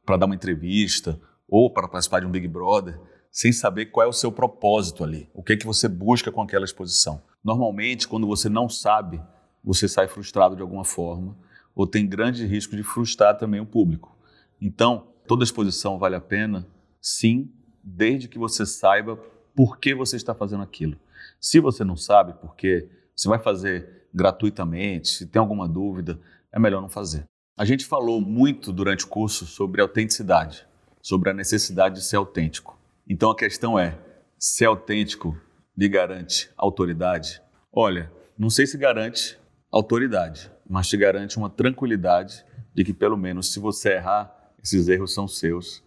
para 0.05 0.17
dar 0.17 0.25
uma 0.25 0.35
entrevista 0.35 1.19
ou 1.47 1.71
para 1.71 1.87
participar 1.87 2.21
de 2.21 2.25
um 2.25 2.31
Big 2.31 2.47
Brother, 2.47 2.99
sem 3.31 3.51
saber 3.51 3.87
qual 3.87 4.05
é 4.05 4.09
o 4.09 4.13
seu 4.13 4.31
propósito 4.31 5.03
ali, 5.03 5.29
o 5.33 5.43
que 5.43 5.53
é 5.53 5.57
que 5.57 5.65
você 5.65 5.87
busca 5.87 6.31
com 6.31 6.41
aquela 6.41 6.65
exposição. 6.65 7.21
Normalmente, 7.43 8.07
quando 8.07 8.25
você 8.25 8.49
não 8.49 8.67
sabe, 8.67 9.21
você 9.63 9.87
sai 9.87 10.07
frustrado 10.07 10.55
de 10.55 10.61
alguma 10.61 10.83
forma 10.83 11.37
ou 11.77 11.85
tem 11.85 12.09
grande 12.09 12.43
risco 12.47 12.75
de 12.75 12.81
frustrar 12.81 13.37
também 13.37 13.61
o 13.61 13.65
público. 13.65 14.17
Então, 14.59 15.09
toda 15.27 15.43
exposição 15.43 15.99
vale 15.99 16.15
a 16.15 16.19
pena, 16.19 16.67
sim, 16.99 17.51
desde 17.83 18.27
que 18.27 18.39
você 18.39 18.65
saiba 18.65 19.15
por 19.55 19.77
que 19.77 19.93
você 19.93 20.15
está 20.15 20.33
fazendo 20.33 20.63
aquilo. 20.63 20.97
Se 21.39 21.59
você 21.59 21.83
não 21.83 21.95
sabe 21.95 22.33
por 22.33 22.55
que, 22.55 22.89
se 23.15 23.27
vai 23.27 23.37
fazer 23.37 24.07
gratuitamente, 24.11 25.09
se 25.09 25.27
tem 25.27 25.39
alguma 25.39 25.67
dúvida, 25.67 26.19
é 26.51 26.57
melhor 26.57 26.81
não 26.81 26.89
fazer. 26.89 27.25
A 27.55 27.63
gente 27.63 27.85
falou 27.85 28.19
muito 28.19 28.73
durante 28.73 29.05
o 29.05 29.07
curso 29.07 29.45
sobre 29.45 29.79
autenticidade, 29.79 30.65
sobre 30.99 31.29
a 31.29 31.33
necessidade 31.33 31.95
de 31.95 32.03
ser 32.03 32.15
autêntico. 32.15 32.75
Então 33.07 33.29
a 33.29 33.35
questão 33.35 33.77
é: 33.77 33.99
ser 34.39 34.65
autêntico 34.65 35.39
lhe 35.77 35.87
garante 35.87 36.49
autoridade? 36.57 37.39
Olha, 37.71 38.11
não 38.35 38.49
sei 38.49 38.65
se 38.65 38.79
garante 38.79 39.37
autoridade, 39.71 40.51
mas 40.69 40.87
te 40.87 40.97
garante 40.97 41.37
uma 41.37 41.49
tranquilidade 41.49 42.45
de 42.73 42.83
que 42.83 42.93
pelo 42.93 43.17
menos 43.17 43.51
se 43.51 43.59
você 43.59 43.93
errar, 43.93 44.53
esses 44.61 44.87
erros 44.87 45.13
são 45.13 45.27
seus 45.27 45.83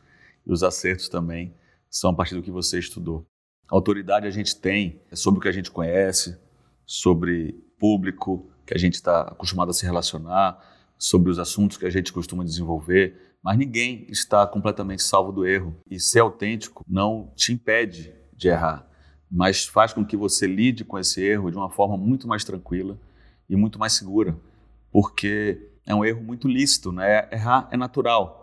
e 0.46 0.52
os 0.52 0.62
acertos 0.62 1.08
também 1.08 1.54
são 1.88 2.10
a 2.10 2.14
partir 2.14 2.34
do 2.34 2.42
que 2.42 2.50
você 2.50 2.78
estudou. 2.78 3.26
A 3.70 3.74
autoridade 3.74 4.26
a 4.26 4.30
gente 4.30 4.56
tem 4.56 5.00
sobre 5.12 5.38
o 5.38 5.42
que 5.42 5.48
a 5.48 5.52
gente 5.52 5.70
conhece, 5.70 6.38
sobre 6.86 7.52
público 7.78 8.50
que 8.66 8.74
a 8.74 8.78
gente 8.78 8.94
está 8.94 9.22
acostumado 9.22 9.70
a 9.70 9.74
se 9.74 9.84
relacionar, 9.84 10.58
sobre 10.98 11.30
os 11.30 11.38
assuntos 11.38 11.76
que 11.76 11.86
a 11.86 11.90
gente 11.90 12.12
costuma 12.12 12.44
desenvolver, 12.44 13.36
mas 13.42 13.56
ninguém 13.56 14.06
está 14.08 14.46
completamente 14.46 15.02
salvo 15.02 15.32
do 15.32 15.46
erro. 15.46 15.76
E 15.90 15.98
ser 15.98 16.20
autêntico 16.20 16.84
não 16.86 17.32
te 17.34 17.52
impede 17.52 18.12
de 18.36 18.48
errar, 18.48 18.86
mas 19.30 19.64
faz 19.64 19.92
com 19.92 20.04
que 20.04 20.16
você 20.16 20.46
lide 20.46 20.84
com 20.84 20.98
esse 20.98 21.22
erro 21.22 21.50
de 21.50 21.56
uma 21.56 21.70
forma 21.70 21.96
muito 21.96 22.28
mais 22.28 22.44
tranquila 22.44 22.98
e 23.48 23.56
muito 23.56 23.78
mais 23.78 23.94
segura, 23.94 24.36
porque 24.90 25.70
é 25.86 25.94
um 25.94 26.04
erro 26.04 26.22
muito 26.22 26.48
lícito, 26.48 26.92
né? 26.92 27.28
Errar 27.32 27.68
é 27.70 27.76
natural. 27.76 28.38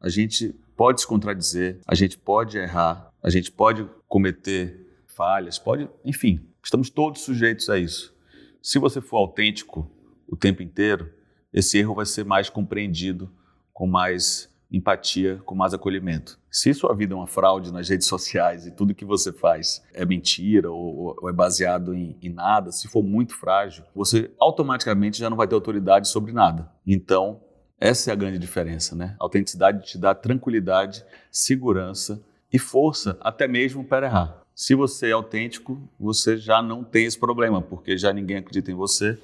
A 0.00 0.08
gente 0.08 0.54
pode 0.76 1.00
se 1.00 1.06
contradizer, 1.06 1.80
a 1.86 1.94
gente 1.94 2.16
pode 2.16 2.56
errar, 2.56 3.12
a 3.22 3.30
gente 3.30 3.50
pode 3.50 3.88
cometer 4.06 4.86
falhas, 5.06 5.58
pode, 5.58 5.88
enfim, 6.04 6.40
estamos 6.62 6.88
todos 6.88 7.22
sujeitos 7.22 7.68
a 7.68 7.78
isso. 7.78 8.14
Se 8.62 8.78
você 8.78 9.00
for 9.00 9.18
autêntico 9.18 9.90
o 10.28 10.36
tempo 10.36 10.62
inteiro, 10.62 11.12
esse 11.52 11.78
erro 11.78 11.94
vai 11.94 12.06
ser 12.06 12.24
mais 12.24 12.48
compreendido 12.48 13.30
com 13.72 13.86
mais 13.86 14.48
empatia, 14.70 15.40
com 15.44 15.54
mais 15.54 15.72
acolhimento. 15.72 16.38
Se 16.50 16.74
sua 16.74 16.94
vida 16.94 17.14
é 17.14 17.16
uma 17.16 17.26
fraude 17.26 17.72
nas 17.72 17.88
redes 17.88 18.06
sociais 18.06 18.66
e 18.66 18.70
tudo 18.70 18.94
que 18.94 19.04
você 19.04 19.32
faz 19.32 19.82
é 19.94 20.04
mentira 20.04 20.70
ou, 20.70 21.16
ou 21.20 21.30
é 21.30 21.32
baseado 21.32 21.94
em, 21.94 22.16
em, 22.22 22.28
nada, 22.28 22.70
se 22.70 22.88
for 22.88 23.02
muito 23.02 23.34
frágil, 23.34 23.84
você 23.94 24.30
automaticamente 24.38 25.18
já 25.18 25.30
não 25.30 25.36
vai 25.36 25.48
ter 25.48 25.54
autoridade 25.54 26.08
sobre 26.08 26.32
nada. 26.32 26.70
Então, 26.86 27.40
essa 27.80 28.10
é 28.10 28.12
a 28.12 28.16
grande 28.16 28.38
diferença, 28.38 28.94
né? 28.94 29.16
A 29.18 29.24
autenticidade 29.24 29.86
te 29.86 29.96
dá 29.96 30.14
tranquilidade, 30.14 31.04
segurança 31.30 32.20
e 32.52 32.58
força 32.58 33.16
até 33.20 33.48
mesmo 33.48 33.84
para 33.84 34.06
errar. 34.06 34.42
Se 34.54 34.74
você 34.74 35.08
é 35.08 35.12
autêntico, 35.12 35.80
você 35.98 36.36
já 36.36 36.60
não 36.60 36.82
tem 36.82 37.06
esse 37.06 37.18
problema, 37.18 37.62
porque 37.62 37.96
já 37.96 38.12
ninguém 38.12 38.38
acredita 38.38 38.70
em 38.70 38.74
você 38.74 39.18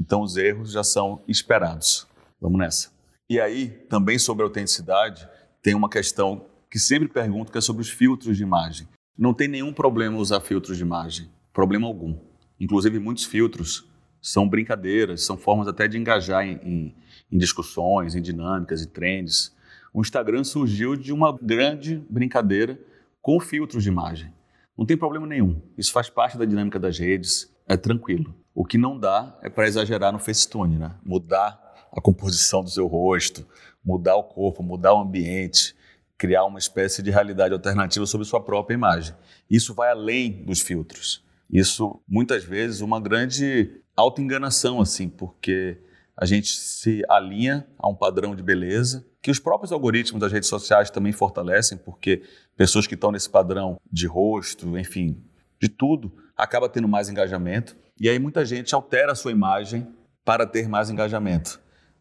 então 0.00 0.22
os 0.22 0.36
erros 0.36 0.70
já 0.70 0.84
são 0.84 1.20
esperados. 1.26 2.06
Vamos 2.40 2.58
nessa. 2.58 2.97
E 3.30 3.38
aí, 3.38 3.68
também 3.68 4.18
sobre 4.18 4.42
autenticidade, 4.42 5.28
tem 5.62 5.74
uma 5.74 5.90
questão 5.90 6.46
que 6.70 6.78
sempre 6.78 7.08
pergunto 7.08 7.52
que 7.52 7.58
é 7.58 7.60
sobre 7.60 7.82
os 7.82 7.90
filtros 7.90 8.36
de 8.38 8.42
imagem. 8.42 8.88
Não 9.16 9.34
tem 9.34 9.46
nenhum 9.46 9.72
problema 9.72 10.16
usar 10.16 10.40
filtros 10.40 10.78
de 10.78 10.82
imagem, 10.82 11.28
problema 11.52 11.86
algum. 11.86 12.16
Inclusive, 12.58 12.98
muitos 12.98 13.24
filtros 13.24 13.86
são 14.22 14.48
brincadeiras, 14.48 15.24
são 15.24 15.36
formas 15.36 15.68
até 15.68 15.86
de 15.86 15.98
engajar 15.98 16.46
em, 16.46 16.58
em, 16.62 16.94
em 17.30 17.36
discussões, 17.38 18.14
em 18.14 18.22
dinâmicas, 18.22 18.82
em 18.82 18.88
trends. 18.88 19.54
O 19.92 20.00
Instagram 20.00 20.42
surgiu 20.42 20.96
de 20.96 21.12
uma 21.12 21.36
grande 21.36 22.02
brincadeira 22.08 22.80
com 23.20 23.38
filtros 23.38 23.82
de 23.82 23.90
imagem. 23.90 24.32
Não 24.76 24.86
tem 24.86 24.96
problema 24.96 25.26
nenhum. 25.26 25.60
Isso 25.76 25.92
faz 25.92 26.08
parte 26.08 26.38
da 26.38 26.46
dinâmica 26.46 26.78
das 26.78 26.98
redes, 26.98 27.52
é 27.66 27.76
tranquilo. 27.76 28.34
O 28.54 28.64
que 28.64 28.78
não 28.78 28.98
dá 28.98 29.38
é 29.42 29.50
para 29.50 29.66
exagerar 29.66 30.12
no 30.12 30.18
facetune, 30.18 30.78
né? 30.78 30.94
Mudar 31.04 31.67
a 31.92 32.00
composição 32.00 32.62
do 32.62 32.70
seu 32.70 32.86
rosto, 32.86 33.46
mudar 33.84 34.16
o 34.16 34.24
corpo, 34.24 34.62
mudar 34.62 34.94
o 34.94 35.00
ambiente, 35.00 35.74
criar 36.16 36.44
uma 36.44 36.58
espécie 36.58 37.02
de 37.02 37.10
realidade 37.10 37.54
alternativa 37.54 38.04
sobre 38.06 38.26
sua 38.26 38.42
própria 38.42 38.74
imagem. 38.74 39.14
Isso 39.48 39.72
vai 39.74 39.90
além 39.90 40.44
dos 40.44 40.60
filtros. 40.60 41.24
Isso, 41.50 42.00
muitas 42.06 42.44
vezes, 42.44 42.80
uma 42.80 43.00
grande 43.00 43.80
auto-enganação, 43.96 44.80
assim, 44.80 45.08
porque 45.08 45.78
a 46.16 46.26
gente 46.26 46.48
se 46.48 47.02
alinha 47.08 47.66
a 47.78 47.88
um 47.88 47.94
padrão 47.94 48.34
de 48.34 48.42
beleza 48.42 49.06
que 49.22 49.30
os 49.30 49.38
próprios 49.38 49.72
algoritmos 49.72 50.20
das 50.20 50.32
redes 50.32 50.48
sociais 50.48 50.90
também 50.90 51.12
fortalecem, 51.12 51.78
porque 51.78 52.22
pessoas 52.56 52.86
que 52.86 52.94
estão 52.94 53.12
nesse 53.12 53.28
padrão 53.28 53.80
de 53.90 54.06
rosto, 54.06 54.78
enfim, 54.78 55.22
de 55.60 55.68
tudo, 55.68 56.12
acaba 56.36 56.68
tendo 56.68 56.88
mais 56.88 57.08
engajamento. 57.08 57.76
E 58.00 58.08
aí 58.08 58.18
muita 58.18 58.44
gente 58.44 58.74
altera 58.74 59.12
a 59.12 59.14
sua 59.14 59.32
imagem 59.32 59.86
para 60.24 60.46
ter 60.46 60.68
mais 60.68 60.90
engajamento. 60.90 61.60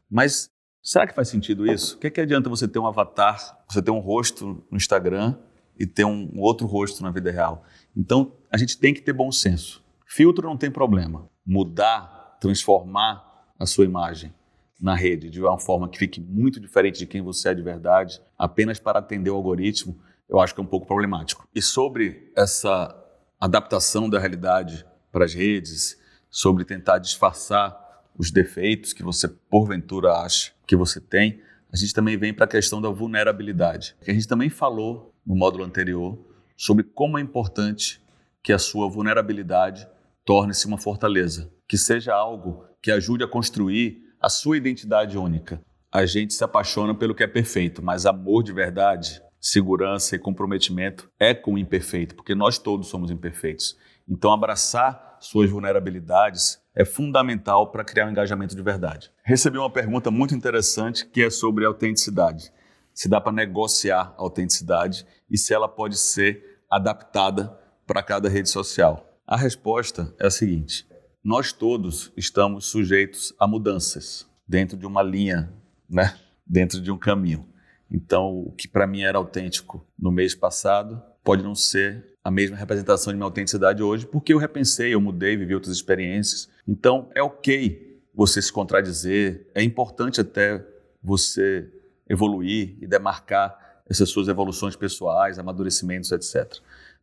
Mas 0.09 0.49
será 0.81 1.05
que 1.07 1.13
faz 1.13 1.27
sentido 1.27 1.65
isso? 1.65 1.95
O 1.95 1.99
que, 1.99 2.07
é 2.07 2.09
que 2.09 2.21
adianta 2.21 2.49
você 2.49 2.67
ter 2.67 2.79
um 2.79 2.87
avatar, 2.87 3.59
você 3.69 3.81
ter 3.81 3.91
um 3.91 3.99
rosto 3.99 4.65
no 4.69 4.77
Instagram 4.77 5.35
e 5.77 5.85
ter 5.85 6.05
um 6.05 6.31
outro 6.39 6.65
rosto 6.65 7.03
na 7.03 7.11
vida 7.11 7.31
real? 7.31 7.63
Então 7.95 8.33
a 8.51 8.57
gente 8.57 8.77
tem 8.77 8.93
que 8.93 9.01
ter 9.01 9.13
bom 9.13 9.31
senso. 9.31 9.83
Filtro 10.05 10.47
não 10.47 10.57
tem 10.57 10.71
problema. 10.71 11.29
Mudar, 11.45 12.37
transformar 12.39 13.25
a 13.59 13.65
sua 13.65 13.85
imagem 13.85 14.33
na 14.79 14.95
rede 14.95 15.29
de 15.29 15.41
uma 15.41 15.59
forma 15.59 15.89
que 15.89 15.97
fique 15.97 16.21
muito 16.21 16.59
diferente 16.59 16.99
de 16.99 17.05
quem 17.05 17.21
você 17.21 17.49
é 17.49 17.53
de 17.53 17.61
verdade, 17.61 18.21
apenas 18.37 18.79
para 18.79 18.99
atender 18.99 19.29
o 19.31 19.35
algoritmo, 19.35 19.99
eu 20.29 20.39
acho 20.39 20.53
que 20.53 20.61
é 20.61 20.63
um 20.63 20.67
pouco 20.67 20.85
problemático. 20.85 21.47
E 21.53 21.61
sobre 21.61 22.31
essa 22.35 22.95
adaptação 23.39 24.09
da 24.09 24.19
realidade 24.19 24.85
para 25.11 25.25
as 25.25 25.33
redes, 25.33 25.97
sobre 26.29 26.63
tentar 26.65 26.99
disfarçar 26.99 27.86
os 28.17 28.31
defeitos 28.31 28.93
que 28.93 29.03
você 29.03 29.27
porventura 29.27 30.11
acha 30.11 30.51
que 30.65 30.75
você 30.75 30.99
tem, 30.99 31.41
a 31.71 31.77
gente 31.77 31.93
também 31.93 32.17
vem 32.17 32.33
para 32.33 32.45
a 32.45 32.49
questão 32.49 32.81
da 32.81 32.89
vulnerabilidade. 32.89 33.95
A 34.07 34.11
gente 34.11 34.27
também 34.27 34.49
falou 34.49 35.13
no 35.25 35.35
módulo 35.35 35.63
anterior 35.63 36.17
sobre 36.55 36.83
como 36.83 37.17
é 37.17 37.21
importante 37.21 38.01
que 38.41 38.53
a 38.53 38.57
sua 38.57 38.89
vulnerabilidade 38.89 39.87
torne-se 40.25 40.65
uma 40.65 40.77
fortaleza, 40.77 41.51
que 41.67 41.77
seja 41.77 42.13
algo 42.13 42.65
que 42.81 42.91
ajude 42.91 43.23
a 43.23 43.27
construir 43.27 44.01
a 44.19 44.29
sua 44.29 44.57
identidade 44.57 45.17
única. 45.17 45.61
A 45.91 46.05
gente 46.05 46.33
se 46.33 46.43
apaixona 46.43 46.95
pelo 46.95 47.13
que 47.13 47.23
é 47.23 47.27
perfeito, 47.27 47.83
mas 47.83 48.05
amor 48.05 48.43
de 48.43 48.51
verdade, 48.51 49.21
segurança 49.39 50.15
e 50.15 50.19
comprometimento 50.19 51.09
é 51.19 51.33
com 51.33 51.53
o 51.53 51.57
imperfeito, 51.57 52.15
porque 52.15 52.35
nós 52.35 52.57
todos 52.57 52.87
somos 52.87 53.11
imperfeitos. 53.11 53.77
Então, 54.07 54.31
abraçar 54.31 55.17
suas 55.19 55.49
vulnerabilidades 55.49 56.59
é 56.77 56.85
fundamental 56.85 57.71
para 57.71 57.83
criar 57.83 58.05
um 58.05 58.11
engajamento 58.11 58.55
de 58.55 58.61
verdade. 58.61 59.11
Recebi 59.23 59.57
uma 59.57 59.69
pergunta 59.69 60.11
muito 60.11 60.35
interessante 60.35 61.07
que 61.07 61.23
é 61.23 61.29
sobre 61.31 61.65
autenticidade. 61.65 62.53
Se 62.93 63.09
dá 63.09 63.19
para 63.19 63.33
negociar 63.33 64.13
a 64.15 64.21
autenticidade 64.21 65.03
e 65.27 65.39
se 65.39 65.55
ela 65.55 65.67
pode 65.67 65.97
ser 65.97 66.61
adaptada 66.69 67.47
para 67.87 68.03
cada 68.03 68.29
rede 68.29 68.49
social. 68.49 69.19
A 69.25 69.35
resposta 69.35 70.13
é 70.19 70.27
a 70.27 70.29
seguinte: 70.29 70.87
nós 71.23 71.51
todos 71.51 72.13
estamos 72.15 72.67
sujeitos 72.67 73.33
a 73.39 73.47
mudanças 73.47 74.27
dentro 74.47 74.77
de 74.77 74.85
uma 74.85 75.01
linha, 75.01 75.51
né? 75.89 76.15
dentro 76.45 76.79
de 76.79 76.91
um 76.91 76.97
caminho. 76.97 77.47
Então, 77.89 78.37
o 78.37 78.51
que 78.51 78.67
para 78.67 78.85
mim 78.85 79.01
era 79.01 79.17
autêntico 79.17 79.83
no 79.97 80.11
mês 80.11 80.35
passado 80.35 81.01
pode 81.23 81.41
não 81.41 81.55
ser 81.55 82.13
a 82.27 82.31
mesma 82.31 82.57
representação 82.57 83.13
de 83.13 83.15
minha 83.15 83.25
autenticidade 83.25 83.81
hoje, 83.81 84.05
porque 84.05 84.33
eu 84.33 84.37
repensei, 84.37 84.93
eu 84.93 84.99
mudei, 84.99 85.37
vivi 85.37 85.55
outras 85.55 85.73
experiências. 85.73 86.49
Então, 86.67 87.09
é 87.15 87.23
ok 87.23 88.01
você 88.13 88.41
se 88.41 88.51
contradizer, 88.51 89.47
é 89.55 89.63
importante 89.63 90.19
até 90.19 90.61
você 91.01 91.71
evoluir 92.09 92.75
e 92.81 92.85
demarcar 92.85 93.81
essas 93.89 94.09
suas 94.09 94.27
evoluções 94.27 94.75
pessoais, 94.75 95.39
amadurecimentos, 95.39 96.11
etc. 96.11 96.57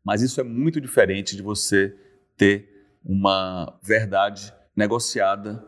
Mas 0.05 0.21
isso 0.21 0.43
é 0.43 0.45
muito 0.45 0.79
diferente 0.79 1.35
de 1.35 1.41
você 1.41 1.97
ter 2.37 2.93
uma 3.03 3.79
verdade 3.83 4.53
negociada 4.77 5.67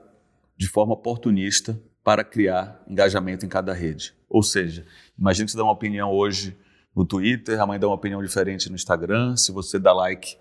de 0.54 0.68
forma 0.68 0.92
oportunista 0.92 1.80
para 2.04 2.22
criar 2.22 2.84
engajamento 2.86 3.46
em 3.46 3.48
cada 3.48 3.72
rede. 3.72 4.14
Ou 4.28 4.42
seja, 4.42 4.84
imagine 5.18 5.46
que 5.46 5.52
você 5.52 5.56
dá 5.56 5.64
uma 5.64 5.72
opinião 5.72 6.12
hoje 6.12 6.54
no 6.96 7.04
Twitter, 7.04 7.60
amanhã 7.60 7.78
dá 7.78 7.86
uma 7.86 7.94
opinião 7.94 8.22
diferente 8.22 8.70
no 8.70 8.74
Instagram. 8.74 9.36
Se 9.36 9.52
você 9.52 9.78
dá 9.78 9.92
like 9.92 10.38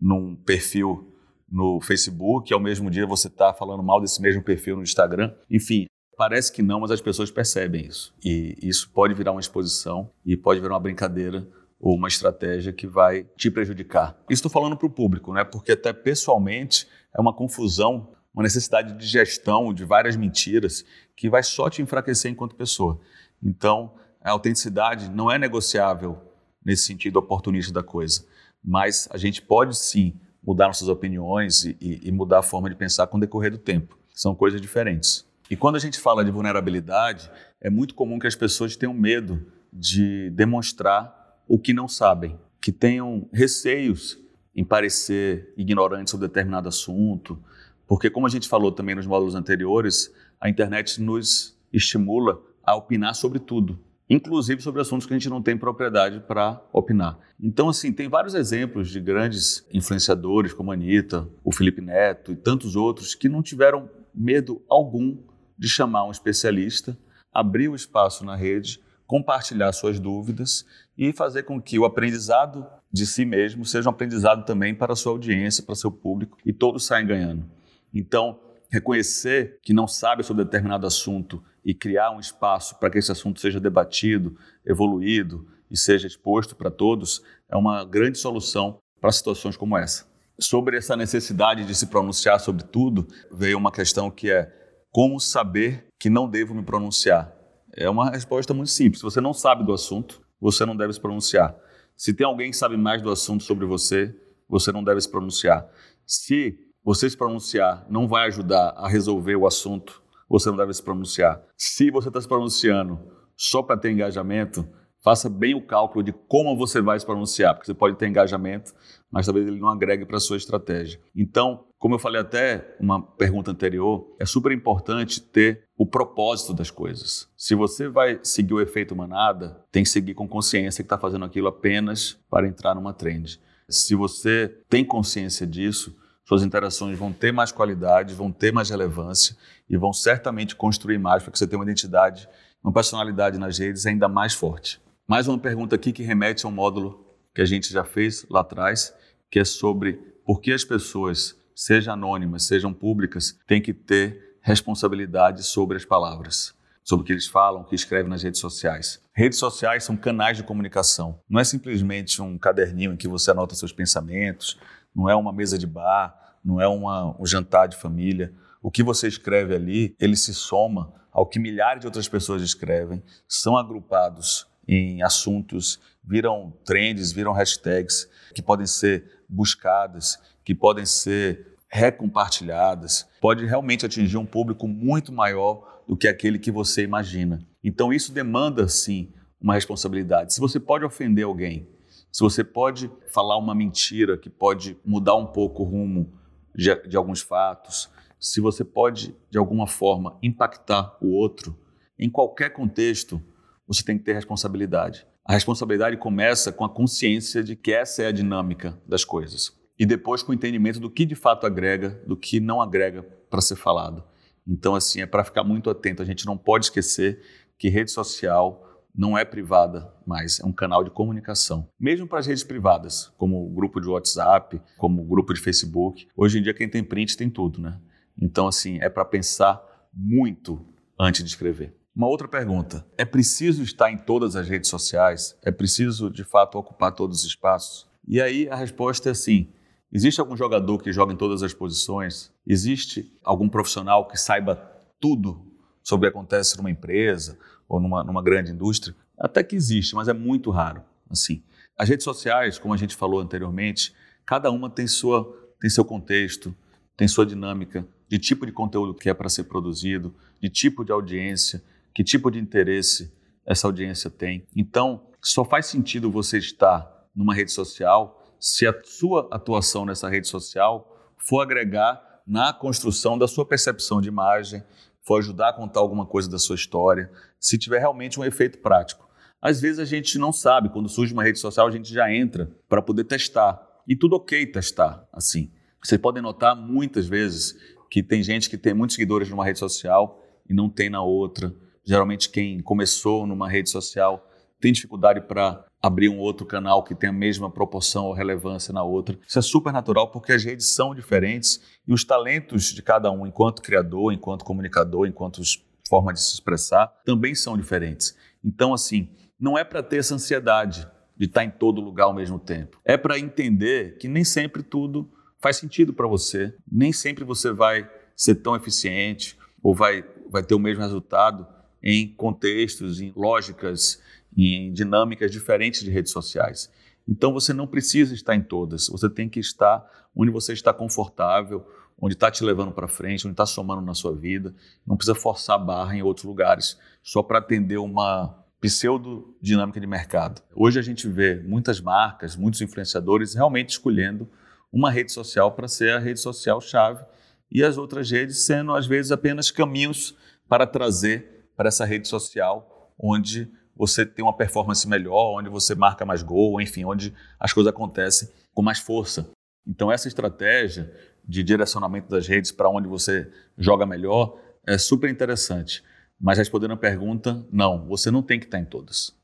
num 0.00 0.36
perfil 0.36 1.10
no 1.50 1.80
Facebook 1.80 2.52
ao 2.52 2.58
mesmo 2.58 2.90
dia 2.90 3.06
você 3.06 3.28
está 3.28 3.54
falando 3.54 3.82
mal 3.82 4.00
desse 4.00 4.20
mesmo 4.20 4.42
perfil 4.42 4.76
no 4.76 4.82
Instagram. 4.82 5.32
Enfim, 5.50 5.86
parece 6.16 6.52
que 6.52 6.62
não, 6.62 6.80
mas 6.80 6.90
as 6.90 7.00
pessoas 7.00 7.30
percebem 7.30 7.86
isso. 7.86 8.12
E 8.24 8.56
isso 8.62 8.90
pode 8.90 9.14
virar 9.14 9.32
uma 9.32 9.40
exposição 9.40 10.10
e 10.26 10.36
pode 10.36 10.60
virar 10.60 10.74
uma 10.74 10.80
brincadeira 10.80 11.46
ou 11.78 11.96
uma 11.96 12.08
estratégia 12.08 12.72
que 12.72 12.86
vai 12.86 13.24
te 13.36 13.50
prejudicar. 13.50 14.18
Isso 14.28 14.40
estou 14.40 14.50
falando 14.50 14.76
para 14.76 14.86
o 14.86 14.90
público, 14.90 15.32
né? 15.32 15.44
porque 15.44 15.72
até 15.72 15.92
pessoalmente 15.92 16.88
é 17.16 17.20
uma 17.20 17.32
confusão, 17.32 18.12
uma 18.32 18.42
necessidade 18.42 18.96
de 18.98 19.06
gestão 19.06 19.72
de 19.72 19.84
várias 19.84 20.16
mentiras 20.16 20.84
que 21.16 21.30
vai 21.30 21.42
só 21.42 21.70
te 21.70 21.82
enfraquecer 21.82 22.30
enquanto 22.30 22.56
pessoa. 22.56 23.00
Então, 23.42 23.94
a 24.24 24.30
autenticidade 24.30 25.10
não 25.10 25.30
é 25.30 25.38
negociável 25.38 26.18
nesse 26.64 26.84
sentido 26.84 27.18
oportunista 27.18 27.70
da 27.70 27.82
coisa, 27.82 28.24
mas 28.64 29.06
a 29.12 29.18
gente 29.18 29.42
pode 29.42 29.76
sim 29.76 30.18
mudar 30.42 30.66
nossas 30.66 30.88
opiniões 30.88 31.64
e, 31.64 31.76
e, 31.80 32.10
mudar 32.10 32.38
a 32.38 32.42
forma 32.42 32.70
de 32.70 32.74
pensar 32.74 33.06
com 33.06 33.18
o 33.18 33.20
decorrer 33.20 33.50
do 33.50 33.58
tempo. 33.58 33.98
São 34.14 34.34
coisas 34.34 34.60
diferentes. 34.60 35.26
E 35.50 35.56
quando 35.56 35.76
a 35.76 35.78
gente 35.78 36.00
fala 36.00 36.24
de 36.24 36.30
vulnerabilidade, 36.30 37.30
é 37.60 37.68
muito 37.68 37.94
comum 37.94 38.18
que 38.18 38.26
as 38.26 38.34
pessoas 38.34 38.76
tenham 38.76 38.94
medo 38.94 39.46
de 39.70 40.30
demonstrar 40.30 41.42
o 41.46 41.58
que 41.58 41.74
não 41.74 41.86
sabem, 41.86 42.38
que 42.62 42.72
tenham 42.72 43.28
receios 43.30 44.18
em 44.56 44.64
parecer 44.64 45.52
ignorantes 45.56 46.10
sobre 46.10 46.28
determinado 46.28 46.68
assunto, 46.68 47.42
porque 47.86 48.08
como 48.08 48.26
a 48.26 48.30
gente 48.30 48.48
falou 48.48 48.72
também 48.72 48.94
nos 48.94 49.06
módulos 49.06 49.34
anteriores, 49.34 50.10
a 50.40 50.48
internet 50.48 51.00
nos 51.00 51.58
estimula 51.70 52.40
a 52.62 52.74
opinar 52.74 53.14
sobre 53.14 53.38
tudo 53.38 53.78
inclusive 54.08 54.60
sobre 54.60 54.80
assuntos 54.80 55.06
que 55.06 55.14
a 55.14 55.18
gente 55.18 55.30
não 55.30 55.42
tem 55.42 55.56
propriedade 55.56 56.20
para 56.20 56.60
opinar. 56.72 57.18
Então, 57.40 57.68
assim, 57.68 57.92
tem 57.92 58.08
vários 58.08 58.34
exemplos 58.34 58.90
de 58.90 59.00
grandes 59.00 59.66
influenciadores 59.72 60.52
como 60.52 60.70
a 60.70 60.74
Anitta, 60.74 61.28
o 61.42 61.52
Felipe 61.52 61.80
Neto 61.80 62.32
e 62.32 62.36
tantos 62.36 62.76
outros 62.76 63.14
que 63.14 63.28
não 63.28 63.42
tiveram 63.42 63.88
medo 64.14 64.62
algum 64.68 65.16
de 65.58 65.68
chamar 65.68 66.04
um 66.04 66.10
especialista, 66.10 66.96
abrir 67.32 67.68
o 67.68 67.74
espaço 67.74 68.24
na 68.24 68.36
rede, 68.36 68.80
compartilhar 69.06 69.72
suas 69.72 69.98
dúvidas 69.98 70.64
e 70.96 71.12
fazer 71.12 71.42
com 71.44 71.60
que 71.60 71.78
o 71.78 71.84
aprendizado 71.84 72.66
de 72.92 73.06
si 73.06 73.24
mesmo 73.24 73.64
seja 73.64 73.88
um 73.88 73.92
aprendizado 73.92 74.44
também 74.44 74.74
para 74.74 74.92
a 74.92 74.96
sua 74.96 75.12
audiência, 75.12 75.62
para 75.62 75.74
seu 75.74 75.90
público 75.90 76.38
e 76.44 76.52
todos 76.52 76.86
saem 76.86 77.06
ganhando. 77.06 77.44
Então, 77.92 78.38
reconhecer 78.70 79.58
que 79.62 79.72
não 79.72 79.86
sabe 79.86 80.22
sobre 80.22 80.44
determinado 80.44 80.86
assunto 80.86 81.42
e 81.64 81.74
criar 81.74 82.10
um 82.10 82.20
espaço 82.20 82.78
para 82.78 82.90
que 82.90 82.98
esse 82.98 83.10
assunto 83.10 83.40
seja 83.40 83.58
debatido, 83.58 84.36
evoluído 84.64 85.46
e 85.70 85.76
seja 85.76 86.06
exposto 86.06 86.54
para 86.54 86.70
todos 86.70 87.22
é 87.48 87.56
uma 87.56 87.84
grande 87.84 88.18
solução 88.18 88.78
para 89.00 89.12
situações 89.12 89.56
como 89.56 89.76
essa. 89.76 90.06
Sobre 90.38 90.76
essa 90.76 90.96
necessidade 90.96 91.64
de 91.64 91.74
se 91.74 91.86
pronunciar 91.86 92.40
sobre 92.40 92.64
tudo, 92.64 93.06
veio 93.30 93.56
uma 93.56 93.72
questão 93.72 94.10
que 94.10 94.30
é 94.30 94.52
como 94.90 95.18
saber 95.18 95.86
que 95.98 96.10
não 96.10 96.28
devo 96.28 96.54
me 96.54 96.62
pronunciar? 96.62 97.32
É 97.76 97.88
uma 97.88 98.10
resposta 98.10 98.52
muito 98.52 98.70
simples. 98.70 98.98
Se 98.98 99.04
você 99.04 99.20
não 99.20 99.32
sabe 99.32 99.64
do 99.64 99.72
assunto, 99.72 100.22
você 100.40 100.64
não 100.64 100.76
deve 100.76 100.92
se 100.92 101.00
pronunciar. 101.00 101.56
Se 101.96 102.12
tem 102.12 102.26
alguém 102.26 102.50
que 102.50 102.56
sabe 102.56 102.76
mais 102.76 103.00
do 103.00 103.10
assunto 103.10 103.42
sobre 103.42 103.66
você, 103.66 104.14
você 104.48 104.70
não 104.70 104.84
deve 104.84 105.00
se 105.00 105.10
pronunciar. 105.10 105.68
Se 106.06 106.58
você 106.84 107.08
se 107.08 107.16
pronunciar 107.16 107.86
não 107.88 108.06
vai 108.06 108.26
ajudar 108.26 108.74
a 108.76 108.88
resolver 108.88 109.36
o 109.36 109.46
assunto 109.46 110.03
você 110.28 110.50
não 110.50 110.56
deve 110.56 110.72
se 110.72 110.82
pronunciar. 110.82 111.42
Se 111.56 111.90
você 111.90 112.08
está 112.08 112.20
se 112.20 112.28
pronunciando 112.28 112.98
só 113.36 113.62
para 113.62 113.76
ter 113.76 113.90
engajamento, 113.90 114.66
faça 115.04 115.28
bem 115.28 115.54
o 115.54 115.60
cálculo 115.60 116.02
de 116.02 116.12
como 116.12 116.56
você 116.56 116.80
vai 116.80 116.98
se 116.98 117.04
pronunciar, 117.04 117.54
porque 117.54 117.66
você 117.66 117.74
pode 117.74 117.96
ter 117.96 118.08
engajamento, 118.08 118.72
mas 119.10 119.26
talvez 119.26 119.46
ele 119.46 119.60
não 119.60 119.68
agregue 119.68 120.06
para 120.06 120.16
a 120.16 120.20
sua 120.20 120.38
estratégia. 120.38 120.98
Então, 121.14 121.66
como 121.78 121.96
eu 121.96 121.98
falei 121.98 122.22
até 122.22 122.74
uma 122.80 123.02
pergunta 123.02 123.50
anterior, 123.50 124.16
é 124.18 124.24
super 124.24 124.50
importante 124.50 125.20
ter 125.20 125.64
o 125.76 125.84
propósito 125.84 126.54
das 126.54 126.70
coisas. 126.70 127.28
Se 127.36 127.54
você 127.54 127.86
vai 127.86 128.18
seguir 128.22 128.54
o 128.54 128.60
efeito 128.60 128.96
manada, 128.96 129.62
tem 129.70 129.82
que 129.82 129.90
seguir 129.90 130.14
com 130.14 130.26
consciência 130.26 130.82
que 130.82 130.86
está 130.86 130.96
fazendo 130.96 131.26
aquilo 131.26 131.48
apenas 131.48 132.18
para 132.30 132.48
entrar 132.48 132.74
numa 132.74 132.94
trend. 132.94 133.38
Se 133.68 133.94
você 133.94 134.48
tem 134.70 134.84
consciência 134.84 135.46
disso, 135.46 135.94
suas 136.24 136.42
interações 136.42 136.98
vão 136.98 137.12
ter 137.12 137.32
mais 137.32 137.52
qualidade, 137.52 138.14
vão 138.14 138.32
ter 138.32 138.52
mais 138.52 138.70
relevância 138.70 139.36
e 139.68 139.76
vão 139.76 139.92
certamente 139.92 140.56
construir 140.56 140.98
mais 140.98 141.22
para 141.22 141.30
que 141.30 141.38
você 141.38 141.46
tenha 141.46 141.58
uma 141.58 141.64
identidade, 141.64 142.28
uma 142.62 142.72
personalidade 142.72 143.38
nas 143.38 143.58
redes 143.58 143.84
ainda 143.84 144.08
mais 144.08 144.32
forte. 144.34 144.80
Mais 145.06 145.28
uma 145.28 145.38
pergunta 145.38 145.74
aqui 145.74 145.92
que 145.92 146.02
remete 146.02 146.46
a 146.46 146.48
um 146.48 146.52
módulo 146.52 147.04
que 147.34 147.42
a 147.42 147.44
gente 147.44 147.70
já 147.70 147.84
fez 147.84 148.24
lá 148.30 148.40
atrás, 148.40 148.94
que 149.30 149.38
é 149.38 149.44
sobre 149.44 149.94
por 150.24 150.40
que 150.40 150.52
as 150.52 150.64
pessoas, 150.64 151.36
sejam 151.54 151.92
anônimas, 151.92 152.44
sejam 152.44 152.72
públicas, 152.72 153.38
têm 153.46 153.60
que 153.60 153.74
ter 153.74 154.38
responsabilidade 154.40 155.42
sobre 155.42 155.76
as 155.76 155.84
palavras, 155.84 156.54
sobre 156.82 157.02
o 157.02 157.06
que 157.06 157.12
eles 157.12 157.26
falam, 157.26 157.62
o 157.62 157.64
que 157.64 157.74
escrevem 157.74 158.08
nas 158.08 158.22
redes 158.22 158.40
sociais. 158.40 159.02
Redes 159.12 159.38
sociais 159.38 159.84
são 159.84 159.96
canais 159.96 160.36
de 160.36 160.42
comunicação. 160.42 161.18
Não 161.28 161.40
é 161.40 161.44
simplesmente 161.44 162.20
um 162.22 162.38
caderninho 162.38 162.92
em 162.92 162.96
que 162.96 163.08
você 163.08 163.30
anota 163.30 163.54
seus 163.54 163.72
pensamentos, 163.72 164.58
não 164.94 165.08
é 165.08 165.14
uma 165.14 165.32
mesa 165.32 165.58
de 165.58 165.66
bar, 165.66 166.36
não 166.44 166.60
é 166.60 166.68
uma, 166.68 167.16
um 167.20 167.26
jantar 167.26 167.66
de 167.68 167.76
família. 167.76 168.32
O 168.62 168.70
que 168.70 168.82
você 168.82 169.08
escreve 169.08 169.54
ali, 169.54 169.96
ele 169.98 170.16
se 170.16 170.32
soma 170.32 170.92
ao 171.10 171.26
que 171.26 171.38
milhares 171.38 171.80
de 171.80 171.86
outras 171.86 172.08
pessoas 172.08 172.42
escrevem, 172.42 173.02
são 173.28 173.56
agrupados 173.56 174.46
em 174.66 175.02
assuntos, 175.02 175.80
viram 176.02 176.52
trends, 176.64 177.12
viram 177.12 177.32
hashtags 177.32 178.08
que 178.34 178.42
podem 178.42 178.66
ser 178.66 179.22
buscadas, 179.28 180.18
que 180.44 180.54
podem 180.54 180.84
ser 180.84 181.54
recompartilhadas, 181.68 183.08
pode 183.20 183.44
realmente 183.44 183.84
atingir 183.84 184.16
um 184.16 184.26
público 184.26 184.68
muito 184.68 185.12
maior 185.12 185.82
do 185.88 185.96
que 185.96 186.06
aquele 186.06 186.38
que 186.38 186.50
você 186.50 186.82
imagina. 186.82 187.44
Então 187.62 187.92
isso 187.92 188.12
demanda 188.12 188.68
sim 188.68 189.12
uma 189.40 189.54
responsabilidade. 189.54 190.32
Se 190.32 190.40
você 190.40 190.58
pode 190.58 190.84
ofender 190.84 191.24
alguém, 191.24 191.68
se 192.14 192.20
você 192.20 192.44
pode 192.44 192.88
falar 193.08 193.36
uma 193.36 193.56
mentira 193.56 194.16
que 194.16 194.30
pode 194.30 194.78
mudar 194.84 195.16
um 195.16 195.26
pouco 195.26 195.64
o 195.64 195.66
rumo 195.66 196.12
de, 196.54 196.72
de 196.86 196.96
alguns 196.96 197.20
fatos, 197.20 197.90
se 198.20 198.40
você 198.40 198.64
pode, 198.64 199.16
de 199.28 199.36
alguma 199.36 199.66
forma, 199.66 200.16
impactar 200.22 200.96
o 201.00 201.08
outro, 201.08 201.58
em 201.98 202.08
qualquer 202.08 202.50
contexto, 202.50 203.20
você 203.66 203.82
tem 203.82 203.98
que 203.98 204.04
ter 204.04 204.12
responsabilidade. 204.12 205.04
A 205.24 205.32
responsabilidade 205.32 205.96
começa 205.96 206.52
com 206.52 206.64
a 206.64 206.68
consciência 206.68 207.42
de 207.42 207.56
que 207.56 207.72
essa 207.72 208.04
é 208.04 208.06
a 208.06 208.12
dinâmica 208.12 208.80
das 208.86 209.04
coisas. 209.04 209.52
E 209.76 209.84
depois 209.84 210.22
com 210.22 210.30
o 210.30 210.34
entendimento 210.36 210.78
do 210.78 210.88
que 210.88 211.04
de 211.04 211.16
fato 211.16 211.48
agrega, 211.48 212.00
do 212.06 212.16
que 212.16 212.38
não 212.38 212.62
agrega 212.62 213.02
para 213.28 213.40
ser 213.40 213.56
falado. 213.56 214.04
Então, 214.46 214.76
assim, 214.76 215.00
é 215.00 215.06
para 215.06 215.24
ficar 215.24 215.42
muito 215.42 215.68
atento. 215.68 216.00
A 216.00 216.06
gente 216.06 216.26
não 216.26 216.38
pode 216.38 216.66
esquecer 216.66 217.20
que 217.58 217.68
rede 217.68 217.90
social 217.90 218.63
não 218.94 219.18
é 219.18 219.24
privada 219.24 219.92
mais, 220.06 220.38
é 220.38 220.46
um 220.46 220.52
canal 220.52 220.84
de 220.84 220.90
comunicação. 220.90 221.68
Mesmo 221.80 222.06
para 222.06 222.20
as 222.20 222.26
redes 222.26 222.44
privadas, 222.44 223.12
como 223.18 223.44
o 223.44 223.50
grupo 223.50 223.80
de 223.80 223.88
WhatsApp, 223.88 224.60
como 224.78 225.02
o 225.02 225.04
grupo 225.04 225.34
de 225.34 225.40
Facebook. 225.40 226.06
Hoje 226.16 226.38
em 226.38 226.42
dia 226.42 226.54
quem 226.54 226.68
tem 226.68 226.84
print 226.84 227.16
tem 227.16 227.28
tudo, 227.28 227.60
né? 227.60 227.80
Então 228.16 228.46
assim, 228.46 228.78
é 228.80 228.88
para 228.88 229.04
pensar 229.04 229.60
muito 229.92 230.64
antes 230.98 231.24
de 231.24 231.28
escrever. 231.28 231.74
Uma 231.94 232.06
outra 232.06 232.28
pergunta: 232.28 232.86
é 232.96 233.04
preciso 233.04 233.62
estar 233.62 233.90
em 233.90 233.98
todas 233.98 234.36
as 234.36 234.48
redes 234.48 234.70
sociais? 234.70 235.36
É 235.42 235.50
preciso 235.50 236.08
de 236.08 236.22
fato 236.22 236.56
ocupar 236.56 236.92
todos 236.92 237.20
os 237.20 237.26
espaços? 237.26 237.88
E 238.06 238.20
aí 238.20 238.48
a 238.48 238.54
resposta 238.54 239.10
é 239.10 239.14
sim. 239.14 239.48
Existe 239.92 240.20
algum 240.20 240.36
jogador 240.36 240.82
que 240.82 240.92
joga 240.92 241.12
em 241.12 241.16
todas 241.16 241.42
as 241.42 241.54
posições? 241.54 242.32
Existe 242.46 243.16
algum 243.22 243.48
profissional 243.48 244.06
que 244.08 244.16
saiba 244.16 244.56
tudo 245.00 245.40
sobre 245.84 246.08
o 246.08 246.10
que 246.10 246.16
acontece 246.16 246.56
numa 246.56 246.70
empresa 246.70 247.38
ou 247.68 247.80
numa, 247.80 248.04
numa 248.04 248.22
grande 248.22 248.52
indústria? 248.52 248.94
Até 249.18 249.42
que 249.42 249.56
existe, 249.56 249.94
mas 249.94 250.08
é 250.08 250.12
muito 250.12 250.50
raro. 250.50 250.82
Assim, 251.10 251.42
as 251.78 251.88
redes 251.88 252.04
sociais, 252.04 252.58
como 252.58 252.74
a 252.74 252.76
gente 252.76 252.96
falou 252.96 253.20
anteriormente, 253.20 253.94
cada 254.26 254.50
uma 254.50 254.70
tem 254.70 254.86
sua 254.86 255.42
tem 255.60 255.70
seu 255.70 255.84
contexto, 255.84 256.54
tem 256.96 257.08
sua 257.08 257.24
dinâmica, 257.24 257.86
de 258.06 258.18
tipo 258.18 258.44
de 258.44 258.52
conteúdo 258.52 258.94
que 258.94 259.08
é 259.08 259.14
para 259.14 259.30
ser 259.30 259.44
produzido, 259.44 260.14
de 260.40 260.50
tipo 260.50 260.84
de 260.84 260.92
audiência, 260.92 261.62
que 261.94 262.04
tipo 262.04 262.30
de 262.30 262.38
interesse 262.38 263.10
essa 263.46 263.66
audiência 263.66 264.10
tem. 264.10 264.46
Então, 264.54 265.06
só 265.22 265.44
faz 265.44 265.66
sentido 265.66 266.10
você 266.10 266.38
estar 266.38 267.08
numa 267.14 267.34
rede 267.34 267.50
social 267.50 268.22
se 268.38 268.66
a 268.66 268.74
sua 268.84 269.26
atuação 269.32 269.86
nessa 269.86 270.08
rede 270.08 270.28
social 270.28 271.14
for 271.16 271.40
agregar 271.40 272.20
na 272.26 272.52
construção 272.52 273.16
da 273.16 273.26
sua 273.26 273.46
percepção 273.46 274.02
de 274.02 274.08
imagem, 274.08 274.62
for 275.04 275.18
ajudar 275.18 275.50
a 275.50 275.52
contar 275.52 275.80
alguma 275.80 276.06
coisa 276.06 276.30
da 276.30 276.38
sua 276.38 276.56
história, 276.56 277.10
se 277.38 277.58
tiver 277.58 277.78
realmente 277.78 278.18
um 278.18 278.24
efeito 278.24 278.58
prático. 278.58 279.08
Às 279.40 279.60
vezes 279.60 279.78
a 279.78 279.84
gente 279.84 280.18
não 280.18 280.32
sabe, 280.32 280.70
quando 280.70 280.88
surge 280.88 281.12
uma 281.12 281.22
rede 281.22 281.38
social, 281.38 281.66
a 281.66 281.70
gente 281.70 281.92
já 281.92 282.10
entra 282.10 282.50
para 282.68 282.80
poder 282.80 283.04
testar. 283.04 283.60
E 283.86 283.94
tudo 283.94 284.16
ok 284.16 284.46
testar, 284.46 285.06
assim. 285.12 285.52
Vocês 285.82 286.00
podem 286.00 286.22
notar 286.22 286.56
muitas 286.56 287.06
vezes 287.06 287.54
que 287.90 288.02
tem 288.02 288.22
gente 288.22 288.48
que 288.48 288.56
tem 288.56 288.72
muitos 288.72 288.96
seguidores 288.96 289.28
numa 289.28 289.44
rede 289.44 289.58
social 289.58 290.24
e 290.48 290.54
não 290.54 290.70
tem 290.70 290.88
na 290.88 291.02
outra. 291.02 291.54
Geralmente 291.84 292.30
quem 292.30 292.60
começou 292.60 293.26
numa 293.26 293.46
rede 293.46 293.68
social 293.68 294.26
tem 294.58 294.72
dificuldade 294.72 295.20
para 295.20 295.62
abrir 295.84 296.08
um 296.08 296.18
outro 296.18 296.46
canal 296.46 296.82
que 296.82 296.94
tem 296.94 297.10
a 297.10 297.12
mesma 297.12 297.50
proporção 297.50 298.06
ou 298.06 298.14
relevância 298.14 298.72
na 298.72 298.82
outra. 298.82 299.18
Isso 299.28 299.38
é 299.38 299.42
super 299.42 299.70
natural 299.70 300.10
porque 300.10 300.32
as 300.32 300.42
redes 300.42 300.74
são 300.74 300.94
diferentes 300.94 301.60
e 301.86 301.92
os 301.92 302.02
talentos 302.04 302.72
de 302.72 302.80
cada 302.80 303.12
um, 303.12 303.26
enquanto 303.26 303.60
criador, 303.60 304.10
enquanto 304.10 304.46
comunicador, 304.46 305.06
enquanto 305.06 305.42
forma 305.86 306.14
de 306.14 306.22
se 306.22 306.32
expressar, 306.32 306.86
também 307.04 307.34
são 307.34 307.54
diferentes. 307.54 308.16
Então, 308.42 308.72
assim, 308.72 309.10
não 309.38 309.58
é 309.58 309.62
para 309.62 309.82
ter 309.82 309.98
essa 309.98 310.14
ansiedade 310.14 310.88
de 311.18 311.26
estar 311.26 311.44
em 311.44 311.50
todo 311.50 311.82
lugar 311.82 312.04
ao 312.04 312.14
mesmo 312.14 312.38
tempo. 312.38 312.80
É 312.82 312.96
para 312.96 313.18
entender 313.18 313.98
que 313.98 314.08
nem 314.08 314.24
sempre 314.24 314.62
tudo 314.62 315.06
faz 315.38 315.58
sentido 315.58 315.92
para 315.92 316.06
você, 316.06 316.54
nem 316.66 316.94
sempre 316.94 317.24
você 317.24 317.52
vai 317.52 317.86
ser 318.16 318.36
tão 318.36 318.56
eficiente 318.56 319.36
ou 319.62 319.74
vai, 319.74 320.02
vai 320.30 320.42
ter 320.42 320.54
o 320.54 320.58
mesmo 320.58 320.82
resultado 320.82 321.46
em 321.82 322.08
contextos, 322.08 323.02
em 323.02 323.12
lógicas, 323.14 324.00
em 324.36 324.72
dinâmicas 324.72 325.30
diferentes 325.30 325.82
de 325.82 325.90
redes 325.90 326.12
sociais. 326.12 326.70
Então 327.06 327.32
você 327.32 327.52
não 327.52 327.66
precisa 327.66 328.14
estar 328.14 328.34
em 328.34 328.42
todas, 328.42 328.88
você 328.88 329.08
tem 329.08 329.28
que 329.28 329.38
estar 329.38 329.84
onde 330.16 330.30
você 330.30 330.52
está 330.52 330.72
confortável, 330.72 331.66
onde 332.00 332.14
está 332.14 332.30
te 332.30 332.42
levando 332.42 332.72
para 332.72 332.88
frente, 332.88 333.26
onde 333.26 333.34
está 333.34 333.46
somando 333.46 333.82
na 333.82 333.94
sua 333.94 334.14
vida. 334.14 334.54
Não 334.86 334.96
precisa 334.96 335.14
forçar 335.14 335.56
a 335.56 335.58
barra 335.58 335.96
em 335.96 336.02
outros 336.02 336.24
lugares 336.24 336.78
só 337.02 337.22
para 337.22 337.38
atender 337.38 337.78
uma 337.78 338.42
pseudo 338.60 339.36
dinâmica 339.42 339.78
de 339.78 339.86
mercado. 339.86 340.42
Hoje 340.54 340.78
a 340.78 340.82
gente 340.82 341.06
vê 341.06 341.36
muitas 341.36 341.80
marcas, 341.80 342.34
muitos 342.34 342.62
influenciadores 342.62 343.34
realmente 343.34 343.70
escolhendo 343.70 344.28
uma 344.72 344.90
rede 344.90 345.12
social 345.12 345.52
para 345.52 345.68
ser 345.68 345.92
a 345.92 345.98
rede 345.98 346.18
social 346.18 346.60
chave 346.60 347.04
e 347.50 347.62
as 347.62 347.76
outras 347.76 348.10
redes 348.10 348.44
sendo 348.44 348.74
às 348.74 348.86
vezes 348.86 349.12
apenas 349.12 349.50
caminhos 349.50 350.16
para 350.48 350.66
trazer 350.66 351.50
para 351.56 351.68
essa 351.68 351.84
rede 351.84 352.08
social 352.08 352.92
onde 352.98 353.50
você 353.76 354.06
tem 354.06 354.24
uma 354.24 354.36
performance 354.36 354.88
melhor, 354.88 355.38
onde 355.38 355.48
você 355.48 355.74
marca 355.74 356.04
mais 356.04 356.22
gol, 356.22 356.60
enfim, 356.60 356.84
onde 356.84 357.14
as 357.38 357.52
coisas 357.52 357.72
acontecem 357.72 358.28
com 358.52 358.62
mais 358.62 358.78
força. 358.78 359.30
Então 359.66 359.90
essa 359.90 360.08
estratégia 360.08 360.92
de 361.26 361.42
direcionamento 361.42 362.08
das 362.08 362.26
redes 362.26 362.52
para 362.52 362.68
onde 362.68 362.86
você 362.86 363.30
joga 363.58 363.86
melhor 363.86 364.38
é 364.66 364.78
super 364.78 365.10
interessante. 365.10 365.82
Mas 366.20 366.38
respondendo 366.38 366.72
a 366.72 366.76
pergunta, 366.76 367.44
não, 367.50 367.86
você 367.86 368.10
não 368.10 368.22
tem 368.22 368.38
que 368.38 368.46
estar 368.46 368.58
em 368.58 368.64
todas. 368.64 369.14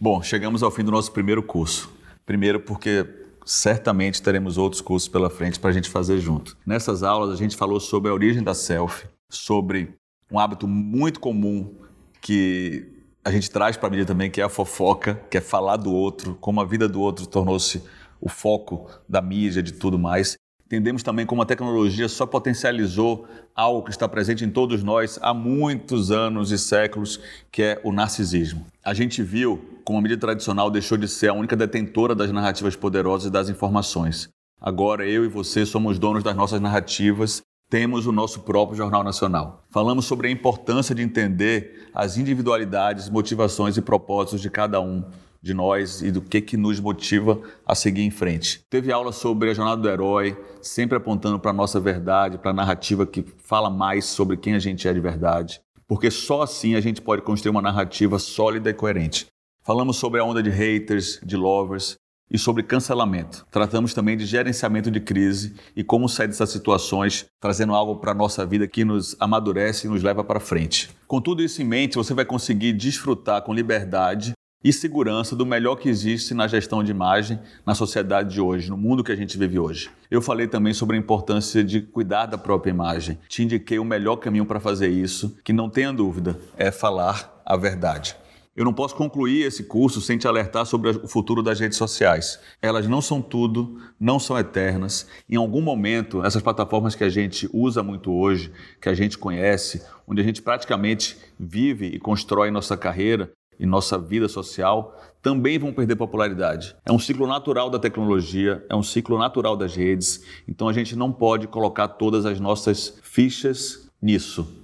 Bom, 0.00 0.22
chegamos 0.22 0.62
ao 0.62 0.70
fim 0.70 0.84
do 0.84 0.90
nosso 0.90 1.12
primeiro 1.12 1.42
curso. 1.42 1.92
Primeiro 2.24 2.60
porque 2.60 3.06
certamente 3.44 4.22
teremos 4.22 4.56
outros 4.56 4.80
cursos 4.80 5.08
pela 5.08 5.28
frente 5.28 5.58
para 5.60 5.70
a 5.70 5.72
gente 5.72 5.90
fazer 5.90 6.18
junto. 6.18 6.56
Nessas 6.64 7.02
aulas 7.02 7.30
a 7.30 7.36
gente 7.36 7.56
falou 7.56 7.78
sobre 7.78 8.10
a 8.10 8.14
origem 8.14 8.42
da 8.42 8.54
selfie, 8.54 9.08
sobre 9.28 9.94
um 10.30 10.38
hábito 10.38 10.66
muito 10.66 11.20
comum 11.20 11.74
que 12.20 12.93
a 13.24 13.30
gente 13.30 13.50
traz 13.50 13.76
para 13.76 13.88
a 13.88 13.90
mídia 13.90 14.04
também, 14.04 14.30
que 14.30 14.40
é 14.40 14.44
a 14.44 14.48
fofoca, 14.50 15.18
que 15.30 15.38
é 15.38 15.40
falar 15.40 15.76
do 15.76 15.92
outro, 15.92 16.36
como 16.40 16.60
a 16.60 16.64
vida 16.64 16.86
do 16.86 17.00
outro 17.00 17.26
tornou-se 17.26 17.82
o 18.20 18.28
foco 18.28 18.88
da 19.08 19.22
mídia, 19.22 19.62
de 19.62 19.72
tudo 19.72 19.98
mais. 19.98 20.36
Entendemos 20.66 21.02
também 21.02 21.24
como 21.24 21.40
a 21.40 21.46
tecnologia 21.46 22.08
só 22.08 22.26
potencializou 22.26 23.26
algo 23.54 23.82
que 23.82 23.90
está 23.90 24.08
presente 24.08 24.44
em 24.44 24.50
todos 24.50 24.82
nós 24.82 25.18
há 25.22 25.32
muitos 25.32 26.10
anos 26.10 26.50
e 26.50 26.58
séculos, 26.58 27.20
que 27.50 27.62
é 27.62 27.80
o 27.82 27.92
narcisismo. 27.92 28.66
A 28.84 28.92
gente 28.92 29.22
viu 29.22 29.80
como 29.84 29.98
a 29.98 30.02
mídia 30.02 30.18
tradicional 30.18 30.70
deixou 30.70 30.98
de 30.98 31.08
ser 31.08 31.28
a 31.28 31.34
única 31.34 31.56
detentora 31.56 32.14
das 32.14 32.30
narrativas 32.30 32.76
poderosas 32.76 33.28
e 33.28 33.30
das 33.30 33.48
informações. 33.48 34.28
Agora 34.60 35.06
eu 35.06 35.24
e 35.24 35.28
você 35.28 35.64
somos 35.64 35.98
donos 35.98 36.22
das 36.22 36.34
nossas 36.34 36.60
narrativas, 36.60 37.42
temos 37.68 38.06
o 38.06 38.12
nosso 38.12 38.40
próprio 38.40 38.76
Jornal 38.76 39.02
Nacional. 39.02 39.64
Falamos 39.70 40.04
sobre 40.04 40.28
a 40.28 40.30
importância 40.30 40.94
de 40.94 41.02
entender 41.02 41.88
as 41.94 42.16
individualidades, 42.16 43.08
motivações 43.08 43.76
e 43.76 43.82
propósitos 43.82 44.40
de 44.40 44.50
cada 44.50 44.80
um 44.80 45.04
de 45.42 45.52
nós 45.52 46.00
e 46.00 46.10
do 46.10 46.22
que, 46.22 46.40
que 46.40 46.56
nos 46.56 46.80
motiva 46.80 47.38
a 47.66 47.74
seguir 47.74 48.02
em 48.02 48.10
frente. 48.10 48.64
Teve 48.70 48.90
aula 48.90 49.12
sobre 49.12 49.50
a 49.50 49.54
jornada 49.54 49.82
do 49.82 49.88
herói, 49.88 50.36
sempre 50.62 50.96
apontando 50.96 51.38
para 51.38 51.50
a 51.50 51.54
nossa 51.54 51.78
verdade, 51.78 52.38
para 52.38 52.50
a 52.50 52.54
narrativa 52.54 53.06
que 53.06 53.22
fala 53.38 53.68
mais 53.68 54.06
sobre 54.06 54.38
quem 54.38 54.54
a 54.54 54.58
gente 54.58 54.88
é 54.88 54.92
de 54.92 55.00
verdade, 55.00 55.60
porque 55.86 56.10
só 56.10 56.42
assim 56.42 56.74
a 56.74 56.80
gente 56.80 57.02
pode 57.02 57.20
construir 57.20 57.50
uma 57.50 57.60
narrativa 57.60 58.18
sólida 58.18 58.70
e 58.70 58.74
coerente. 58.74 59.26
Falamos 59.62 59.96
sobre 59.96 60.20
a 60.20 60.24
onda 60.24 60.42
de 60.42 60.50
haters, 60.50 61.20
de 61.22 61.36
lovers 61.36 61.96
e 62.30 62.38
sobre 62.38 62.62
cancelamento. 62.62 63.46
Tratamos 63.50 63.94
também 63.94 64.16
de 64.16 64.26
gerenciamento 64.26 64.90
de 64.90 65.00
crise 65.00 65.54
e 65.76 65.84
como 65.84 66.08
sair 66.08 66.28
dessas 66.28 66.50
situações, 66.50 67.26
trazendo 67.40 67.74
algo 67.74 67.96
para 67.96 68.12
a 68.12 68.14
nossa 68.14 68.44
vida 68.44 68.66
que 68.66 68.84
nos 68.84 69.16
amadurece 69.20 69.86
e 69.86 69.90
nos 69.90 70.02
leva 70.02 70.24
para 70.24 70.40
frente. 70.40 70.90
Com 71.06 71.20
tudo 71.20 71.42
isso 71.42 71.62
em 71.62 71.64
mente, 71.64 71.96
você 71.96 72.14
vai 72.14 72.24
conseguir 72.24 72.72
desfrutar 72.72 73.42
com 73.42 73.52
liberdade 73.52 74.32
e 74.64 74.72
segurança 74.72 75.36
do 75.36 75.44
melhor 75.44 75.76
que 75.76 75.90
existe 75.90 76.32
na 76.32 76.48
gestão 76.48 76.82
de 76.82 76.90
imagem 76.90 77.38
na 77.66 77.74
sociedade 77.74 78.32
de 78.32 78.40
hoje, 78.40 78.70
no 78.70 78.78
mundo 78.78 79.04
que 79.04 79.12
a 79.12 79.16
gente 79.16 79.36
vive 79.36 79.58
hoje. 79.58 79.90
Eu 80.10 80.22
falei 80.22 80.48
também 80.48 80.72
sobre 80.72 80.96
a 80.96 80.98
importância 80.98 81.62
de 81.62 81.82
cuidar 81.82 82.24
da 82.24 82.38
própria 82.38 82.70
imagem. 82.70 83.18
Te 83.28 83.42
indiquei 83.42 83.78
o 83.78 83.84
melhor 83.84 84.16
caminho 84.16 84.46
para 84.46 84.58
fazer 84.58 84.88
isso, 84.88 85.36
que 85.44 85.52
não 85.52 85.68
tenha 85.68 85.92
dúvida, 85.92 86.40
é 86.56 86.70
falar 86.70 87.42
a 87.44 87.56
verdade. 87.58 88.16
Eu 88.56 88.64
não 88.64 88.72
posso 88.72 88.94
concluir 88.94 89.42
esse 89.42 89.64
curso 89.64 90.00
sem 90.00 90.16
te 90.16 90.28
alertar 90.28 90.64
sobre 90.64 90.90
o 90.90 91.08
futuro 91.08 91.42
das 91.42 91.58
redes 91.58 91.76
sociais. 91.76 92.38
Elas 92.62 92.86
não 92.86 93.02
são 93.02 93.20
tudo, 93.20 93.78
não 93.98 94.20
são 94.20 94.38
eternas. 94.38 95.08
Em 95.28 95.34
algum 95.34 95.60
momento, 95.60 96.24
essas 96.24 96.40
plataformas 96.40 96.94
que 96.94 97.02
a 97.02 97.08
gente 97.08 97.48
usa 97.52 97.82
muito 97.82 98.12
hoje, 98.12 98.52
que 98.80 98.88
a 98.88 98.94
gente 98.94 99.18
conhece, 99.18 99.82
onde 100.06 100.20
a 100.20 100.24
gente 100.24 100.40
praticamente 100.40 101.16
vive 101.38 101.86
e 101.86 101.98
constrói 101.98 102.52
nossa 102.52 102.76
carreira, 102.76 103.32
e 103.58 103.66
nossa 103.66 103.98
vida 103.98 104.28
social 104.28 105.00
também 105.22 105.58
vão 105.58 105.72
perder 105.72 105.96
popularidade. 105.96 106.76
É 106.84 106.92
um 106.92 106.98
ciclo 106.98 107.26
natural 107.26 107.70
da 107.70 107.78
tecnologia, 107.78 108.64
é 108.68 108.74
um 108.74 108.82
ciclo 108.82 109.18
natural 109.18 109.56
das 109.56 109.74
redes, 109.74 110.22
então 110.46 110.68
a 110.68 110.72
gente 110.72 110.94
não 110.96 111.12
pode 111.12 111.46
colocar 111.46 111.88
todas 111.88 112.26
as 112.26 112.38
nossas 112.38 112.98
fichas 113.02 113.88
nisso. 114.02 114.63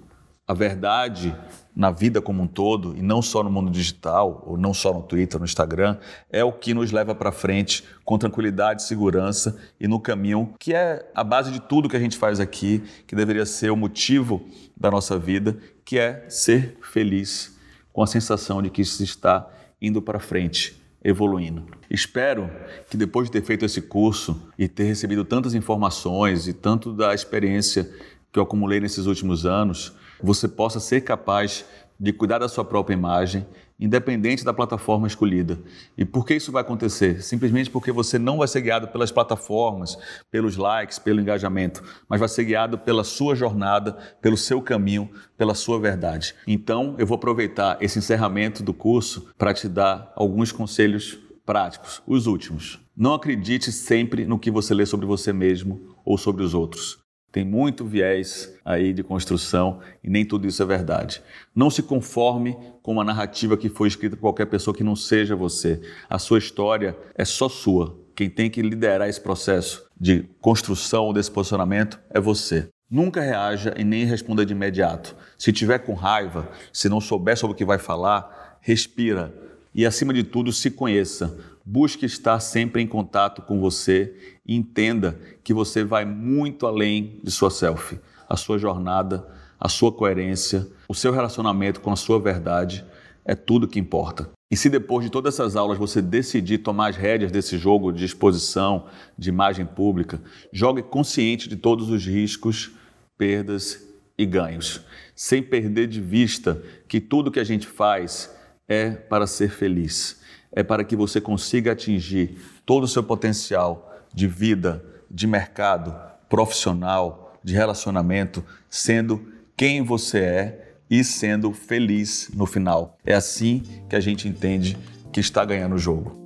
A 0.51 0.53
verdade 0.53 1.33
na 1.77 1.93
vida 1.93 2.21
como 2.21 2.43
um 2.43 2.47
todo, 2.49 2.97
e 2.97 3.03
não 3.03 3.23
só 3.23 3.41
no 3.45 3.49
mundo 3.49 3.71
digital, 3.71 4.43
ou 4.45 4.57
não 4.57 4.75
só 4.75 4.93
no 4.93 5.01
Twitter, 5.01 5.39
no 5.39 5.45
Instagram, 5.45 5.97
é 6.29 6.43
o 6.43 6.51
que 6.51 6.75
nos 6.75 6.91
leva 6.91 7.15
para 7.15 7.31
frente 7.31 7.85
com 8.05 8.19
tranquilidade, 8.19 8.83
segurança 8.83 9.57
e 9.79 9.87
no 9.87 10.01
caminho 10.01 10.53
que 10.59 10.75
é 10.75 11.09
a 11.15 11.23
base 11.23 11.53
de 11.53 11.61
tudo 11.61 11.89
que 11.89 11.95
a 11.95 12.01
gente 12.01 12.17
faz 12.17 12.41
aqui, 12.41 12.83
que 13.07 13.15
deveria 13.15 13.47
ser 13.47 13.71
o 13.71 13.77
motivo 13.77 14.45
da 14.77 14.91
nossa 14.91 15.17
vida, 15.17 15.57
que 15.85 16.01
é 16.01 16.29
ser 16.29 16.79
feliz 16.83 17.57
com 17.93 18.03
a 18.03 18.07
sensação 18.09 18.61
de 18.61 18.71
que 18.71 18.85
se 18.85 19.05
está 19.05 19.49
indo 19.81 20.03
para 20.03 20.19
frente, 20.19 20.83
evoluindo. 21.01 21.65
Espero 21.89 22.51
que 22.91 22.97
depois 22.97 23.29
de 23.29 23.33
ter 23.35 23.45
feito 23.45 23.65
esse 23.65 23.83
curso 23.83 24.51
e 24.59 24.67
ter 24.67 24.83
recebido 24.83 25.25
tantas 25.25 25.55
informações 25.55 26.49
e 26.49 26.53
tanto 26.53 26.93
da 26.93 27.15
experiência 27.15 27.89
que 28.33 28.39
eu 28.41 28.43
acumulei 28.43 28.81
nesses 28.81 29.07
últimos 29.07 29.47
anos, 29.47 29.95
você 30.23 30.49
possa 30.49 30.81
ser 30.81 31.03
capaz 31.03 31.65
de 31.99 32.13
cuidar 32.13 32.39
da 32.39 32.49
sua 32.49 32.65
própria 32.65 32.95
imagem 32.95 33.47
independente 33.81 34.45
da 34.45 34.53
plataforma 34.53 35.07
escolhida. 35.07 35.59
E 35.97 36.05
por 36.05 36.27
que 36.27 36.35
isso 36.35 36.53
vai 36.53 36.61
acontecer? 36.61 37.23
Simplesmente 37.23 37.71
porque 37.71 37.91
você 37.91 38.19
não 38.19 38.39
vai 38.39 38.47
ser 38.47 38.61
guiado 38.61 38.89
pelas 38.89 39.11
plataformas, 39.11 39.97
pelos 40.31 40.57
likes, 40.57 40.99
pelo 40.99 41.21
engajamento, 41.21 41.83
mas 42.07 42.21
vai 42.21 42.29
ser 42.29 42.45
guiado 42.45 42.77
pela 42.77 43.03
sua 43.03 43.35
jornada, 43.35 43.97
pelo 44.21 44.37
seu 44.37 44.61
caminho, 44.61 45.11
pela 45.37 45.55
sua 45.55 45.81
verdade. 45.81 46.35
Então, 46.47 46.95
eu 46.99 47.07
vou 47.07 47.15
aproveitar 47.15 47.79
esse 47.81 47.99
encerramento 47.99 48.63
do 48.63 48.75
curso 48.75 49.31
para 49.39 49.55
te 49.55 49.67
dar 49.67 50.13
alguns 50.15 50.53
conselhos 50.53 51.19
práticos, 51.47 52.03
os 52.07 52.27
últimos. 52.27 52.79
Não 52.95 53.15
acredite 53.15 53.73
sempre 53.73 54.27
no 54.27 54.39
que 54.39 54.51
você 54.51 54.75
lê 54.75 54.85
sobre 54.85 55.07
você 55.07 55.33
mesmo 55.33 55.97
ou 56.05 56.19
sobre 56.19 56.45
os 56.45 56.53
outros. 56.53 56.99
Tem 57.33 57.45
muito 57.45 57.85
viés 57.85 58.53
aí 58.65 58.93
de 58.93 59.05
construção 59.05 59.81
e 60.03 60.11
nem 60.11 60.25
tudo 60.25 60.49
isso 60.49 60.63
é 60.63 60.67
verdade. 60.67 61.23
Não 61.55 61.71
se 61.71 61.83
conforme 61.83 62.57
com 62.83 62.93
uma 62.93 63.05
narrativa 63.05 63.57
que 63.57 63.69
foi 63.69 63.87
escrita 63.87 64.17
por 64.17 64.23
qualquer 64.23 64.47
pessoa 64.47 64.75
que 64.75 64.83
não 64.83 64.97
seja 64.97 65.37
você. 65.37 65.81
A 66.09 66.19
sua 66.19 66.39
história 66.39 66.97
é 67.15 67.25
só 67.25 67.49
sua. 67.49 67.97
Quem 68.17 68.29
tem 68.29 68.51
que 68.51 68.61
liderar 68.63 69.09
esse 69.09 69.21
processo 69.21 69.85
de 69.99 70.25
construção 70.41 71.13
desse 71.13 71.31
posicionamento 71.31 72.01
é 72.11 72.21
você. 72.21 72.69
Nunca 72.91 73.21
reaja 73.21 73.73
e 73.77 73.85
nem 73.85 74.05
responda 74.05 74.45
de 74.45 74.53
imediato. 74.53 75.15
Se 75.39 75.53
tiver 75.53 75.79
com 75.79 75.95
raiva, 75.95 76.51
se 76.73 76.89
não 76.89 77.01
souber 77.01 77.37
sobre 77.37 77.55
o 77.55 77.57
que 77.57 77.65
vai 77.65 77.79
falar, 77.79 78.59
respira 78.61 79.33
e, 79.73 79.87
acima 79.87 80.13
de 80.13 80.25
tudo, 80.25 80.53
se 80.53 80.71
conheça. 80.71 81.39
Busque 81.65 82.07
estar 82.07 82.41
sempre 82.41 82.83
em 82.83 82.87
contato 82.87 83.43
com 83.43 83.61
você 83.61 84.15
e 84.47 84.57
entenda 84.57 85.19
que 85.45 85.55
você 85.55 85.85
vai 85.85 86.05
muito 86.05 86.67
além 86.67 87.21
de 87.23 87.31
sua 87.31 87.51
selfie. 87.51 88.01
A 88.29 88.37
sua 88.37 88.59
jornada, 88.59 89.27
a 89.59 89.69
sua 89.69 89.93
coerência, 89.93 90.67
o 90.89 90.95
seu 90.95 91.13
relacionamento 91.13 91.81
com 91.81 91.93
a 91.93 91.97
sua 91.97 92.19
verdade 92.19 92.85
é 93.25 93.35
tudo 93.35 93.69
que 93.69 93.79
importa. 93.79 94.31
E 94.51 94.57
se 94.57 94.69
depois 94.69 95.05
de 95.05 95.11
todas 95.11 95.35
essas 95.35 95.55
aulas 95.55 95.79
você 95.79 96.03
decidir 96.03 96.59
tomar 96.59 96.89
as 96.89 96.97
rédeas 96.97 97.31
desse 97.31 97.57
jogo 97.57 97.93
de 97.93 98.05
exposição, 98.05 98.87
de 99.17 99.29
imagem 99.29 99.65
pública, 99.65 100.21
jogue 100.53 100.83
consciente 100.83 101.49
de 101.49 101.55
todos 101.55 101.89
os 101.89 102.05
riscos, 102.05 102.73
perdas 103.17 103.87
e 104.19 104.27
ganhos, 104.27 104.81
sem 105.15 105.43
perder 105.43 105.87
de 105.87 106.01
vista 106.01 106.61
que 106.89 107.01
tudo 107.01 107.31
que 107.31 107.39
a 107.39 107.45
gente 107.45 107.67
faz 107.67 108.35
é 108.69 108.91
para 108.91 109.27
ser 109.27 109.51
feliz, 109.51 110.20
é 110.53 110.63
para 110.63 110.85
que 110.85 110.97
você 110.97 111.21
consiga 111.21 111.73
atingir 111.73 112.39
todo 112.67 112.85
o 112.85 112.89
seu 112.89 113.03
potencial 113.03 113.93
de 114.13 114.27
vida, 114.27 114.85
de 115.11 115.27
mercado, 115.27 115.95
profissional, 116.29 117.39
de 117.43 117.55
relacionamento, 117.55 118.45
sendo 118.69 119.33
quem 119.57 119.83
você 119.83 120.19
é 120.19 120.75
e 120.91 121.05
sendo 121.05 121.53
feliz 121.53 122.31
no 122.35 122.47
final. 122.47 122.99
É 123.05 123.15
assim 123.15 123.63
que 123.89 123.95
a 123.95 124.01
gente 124.01 124.27
entende 124.27 124.77
que 125.13 125.21
está 125.21 125.45
ganhando 125.45 125.77
o 125.77 125.79
jogo. 125.79 126.19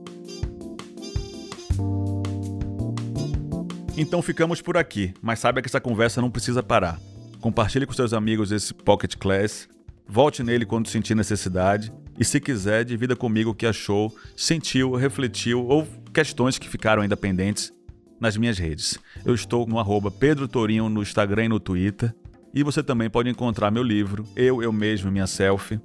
Então 3.97 4.21
ficamos 4.23 4.61
por 4.61 4.77
aqui, 4.77 5.15
mas 5.23 5.39
saiba 5.39 5.63
que 5.63 5.69
essa 5.69 5.81
conversa 5.81 6.21
não 6.21 6.31
precisa 6.31 6.63
parar. 6.63 6.99
Compartilhe 7.41 7.87
com 7.87 7.93
seus 7.93 8.13
amigos 8.13 8.51
esse 8.51 8.73
Pocket 8.75 9.15
Class, 9.17 9.69
volte 10.09 10.43
nele 10.43 10.67
quando 10.67 10.89
sentir 10.89 11.15
necessidade 11.15 11.93
e, 12.18 12.24
se 12.24 12.40
quiser, 12.40 12.85
divida 12.85 13.16
comigo 13.16 13.50
o 13.50 13.55
que 13.55 13.66
achou, 13.66 14.14
sentiu, 14.37 14.94
refletiu 14.94 15.66
ou 15.66 15.87
questões 16.12 16.59
que 16.59 16.68
ficaram 16.68 17.03
ainda 17.03 17.16
pendentes 17.16 17.72
nas 18.20 18.37
minhas 18.37 18.57
redes. 18.59 18.98
Eu 19.24 19.35
estou 19.35 19.66
no 19.66 19.79
arroba 19.79 20.11
Pedro 20.11 20.46
Torinho 20.46 20.88
no 20.88 21.03
Instagram 21.03 21.46
e 21.46 21.48
no 21.48 21.61
Twitter. 21.61 22.14
E 22.55 22.62
você 22.62 22.85
também 22.85 23.11
pode 23.11 23.29
encontrar 23.29 23.70
meu 23.70 23.83
livro, 23.83 24.24
Eu, 24.37 24.62
Eu 24.62 24.72
Mesmo 24.72 25.11
Minha 25.11 25.27
Selfie, 25.27 25.81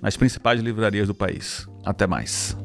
nas 0.00 0.16
principais 0.16 0.60
livrarias 0.60 1.06
do 1.06 1.14
país. 1.14 1.68
Até 1.84 2.06
mais. 2.06 2.56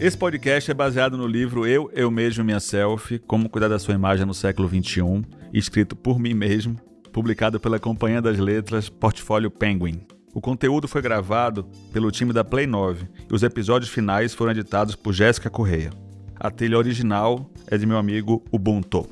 Esse 0.00 0.16
podcast 0.16 0.70
é 0.70 0.74
baseado 0.74 1.18
no 1.18 1.26
livro 1.26 1.66
Eu, 1.66 1.90
Eu 1.92 2.10
Mesmo 2.10 2.42
Minha 2.42 2.60
Selfie, 2.60 3.18
Como 3.18 3.48
Cuidar 3.50 3.68
da 3.68 3.78
Sua 3.78 3.94
Imagem 3.94 4.24
no 4.24 4.32
Século 4.32 4.68
XXI, 4.68 5.22
escrito 5.52 5.94
por 5.94 6.18
mim 6.18 6.32
mesmo, 6.32 6.80
publicado 7.12 7.60
pela 7.60 7.78
Companhia 7.78 8.22
das 8.22 8.38
Letras 8.38 8.88
Portfólio 8.88 9.50
Penguin. 9.50 10.00
O 10.34 10.40
conteúdo 10.40 10.88
foi 10.88 11.02
gravado 11.02 11.64
pelo 11.92 12.10
time 12.10 12.32
da 12.32 12.42
Play 12.42 12.66
9 12.66 13.06
e 13.30 13.34
os 13.34 13.42
episódios 13.42 13.90
finais 13.90 14.32
foram 14.32 14.52
editados 14.52 14.96
por 14.96 15.12
Jéssica 15.12 15.50
Correia. 15.50 15.90
A 16.40 16.50
trilha 16.50 16.78
original 16.78 17.50
é 17.66 17.76
de 17.76 17.86
meu 17.86 17.98
amigo 17.98 18.42
Ubuntu. 18.50 19.06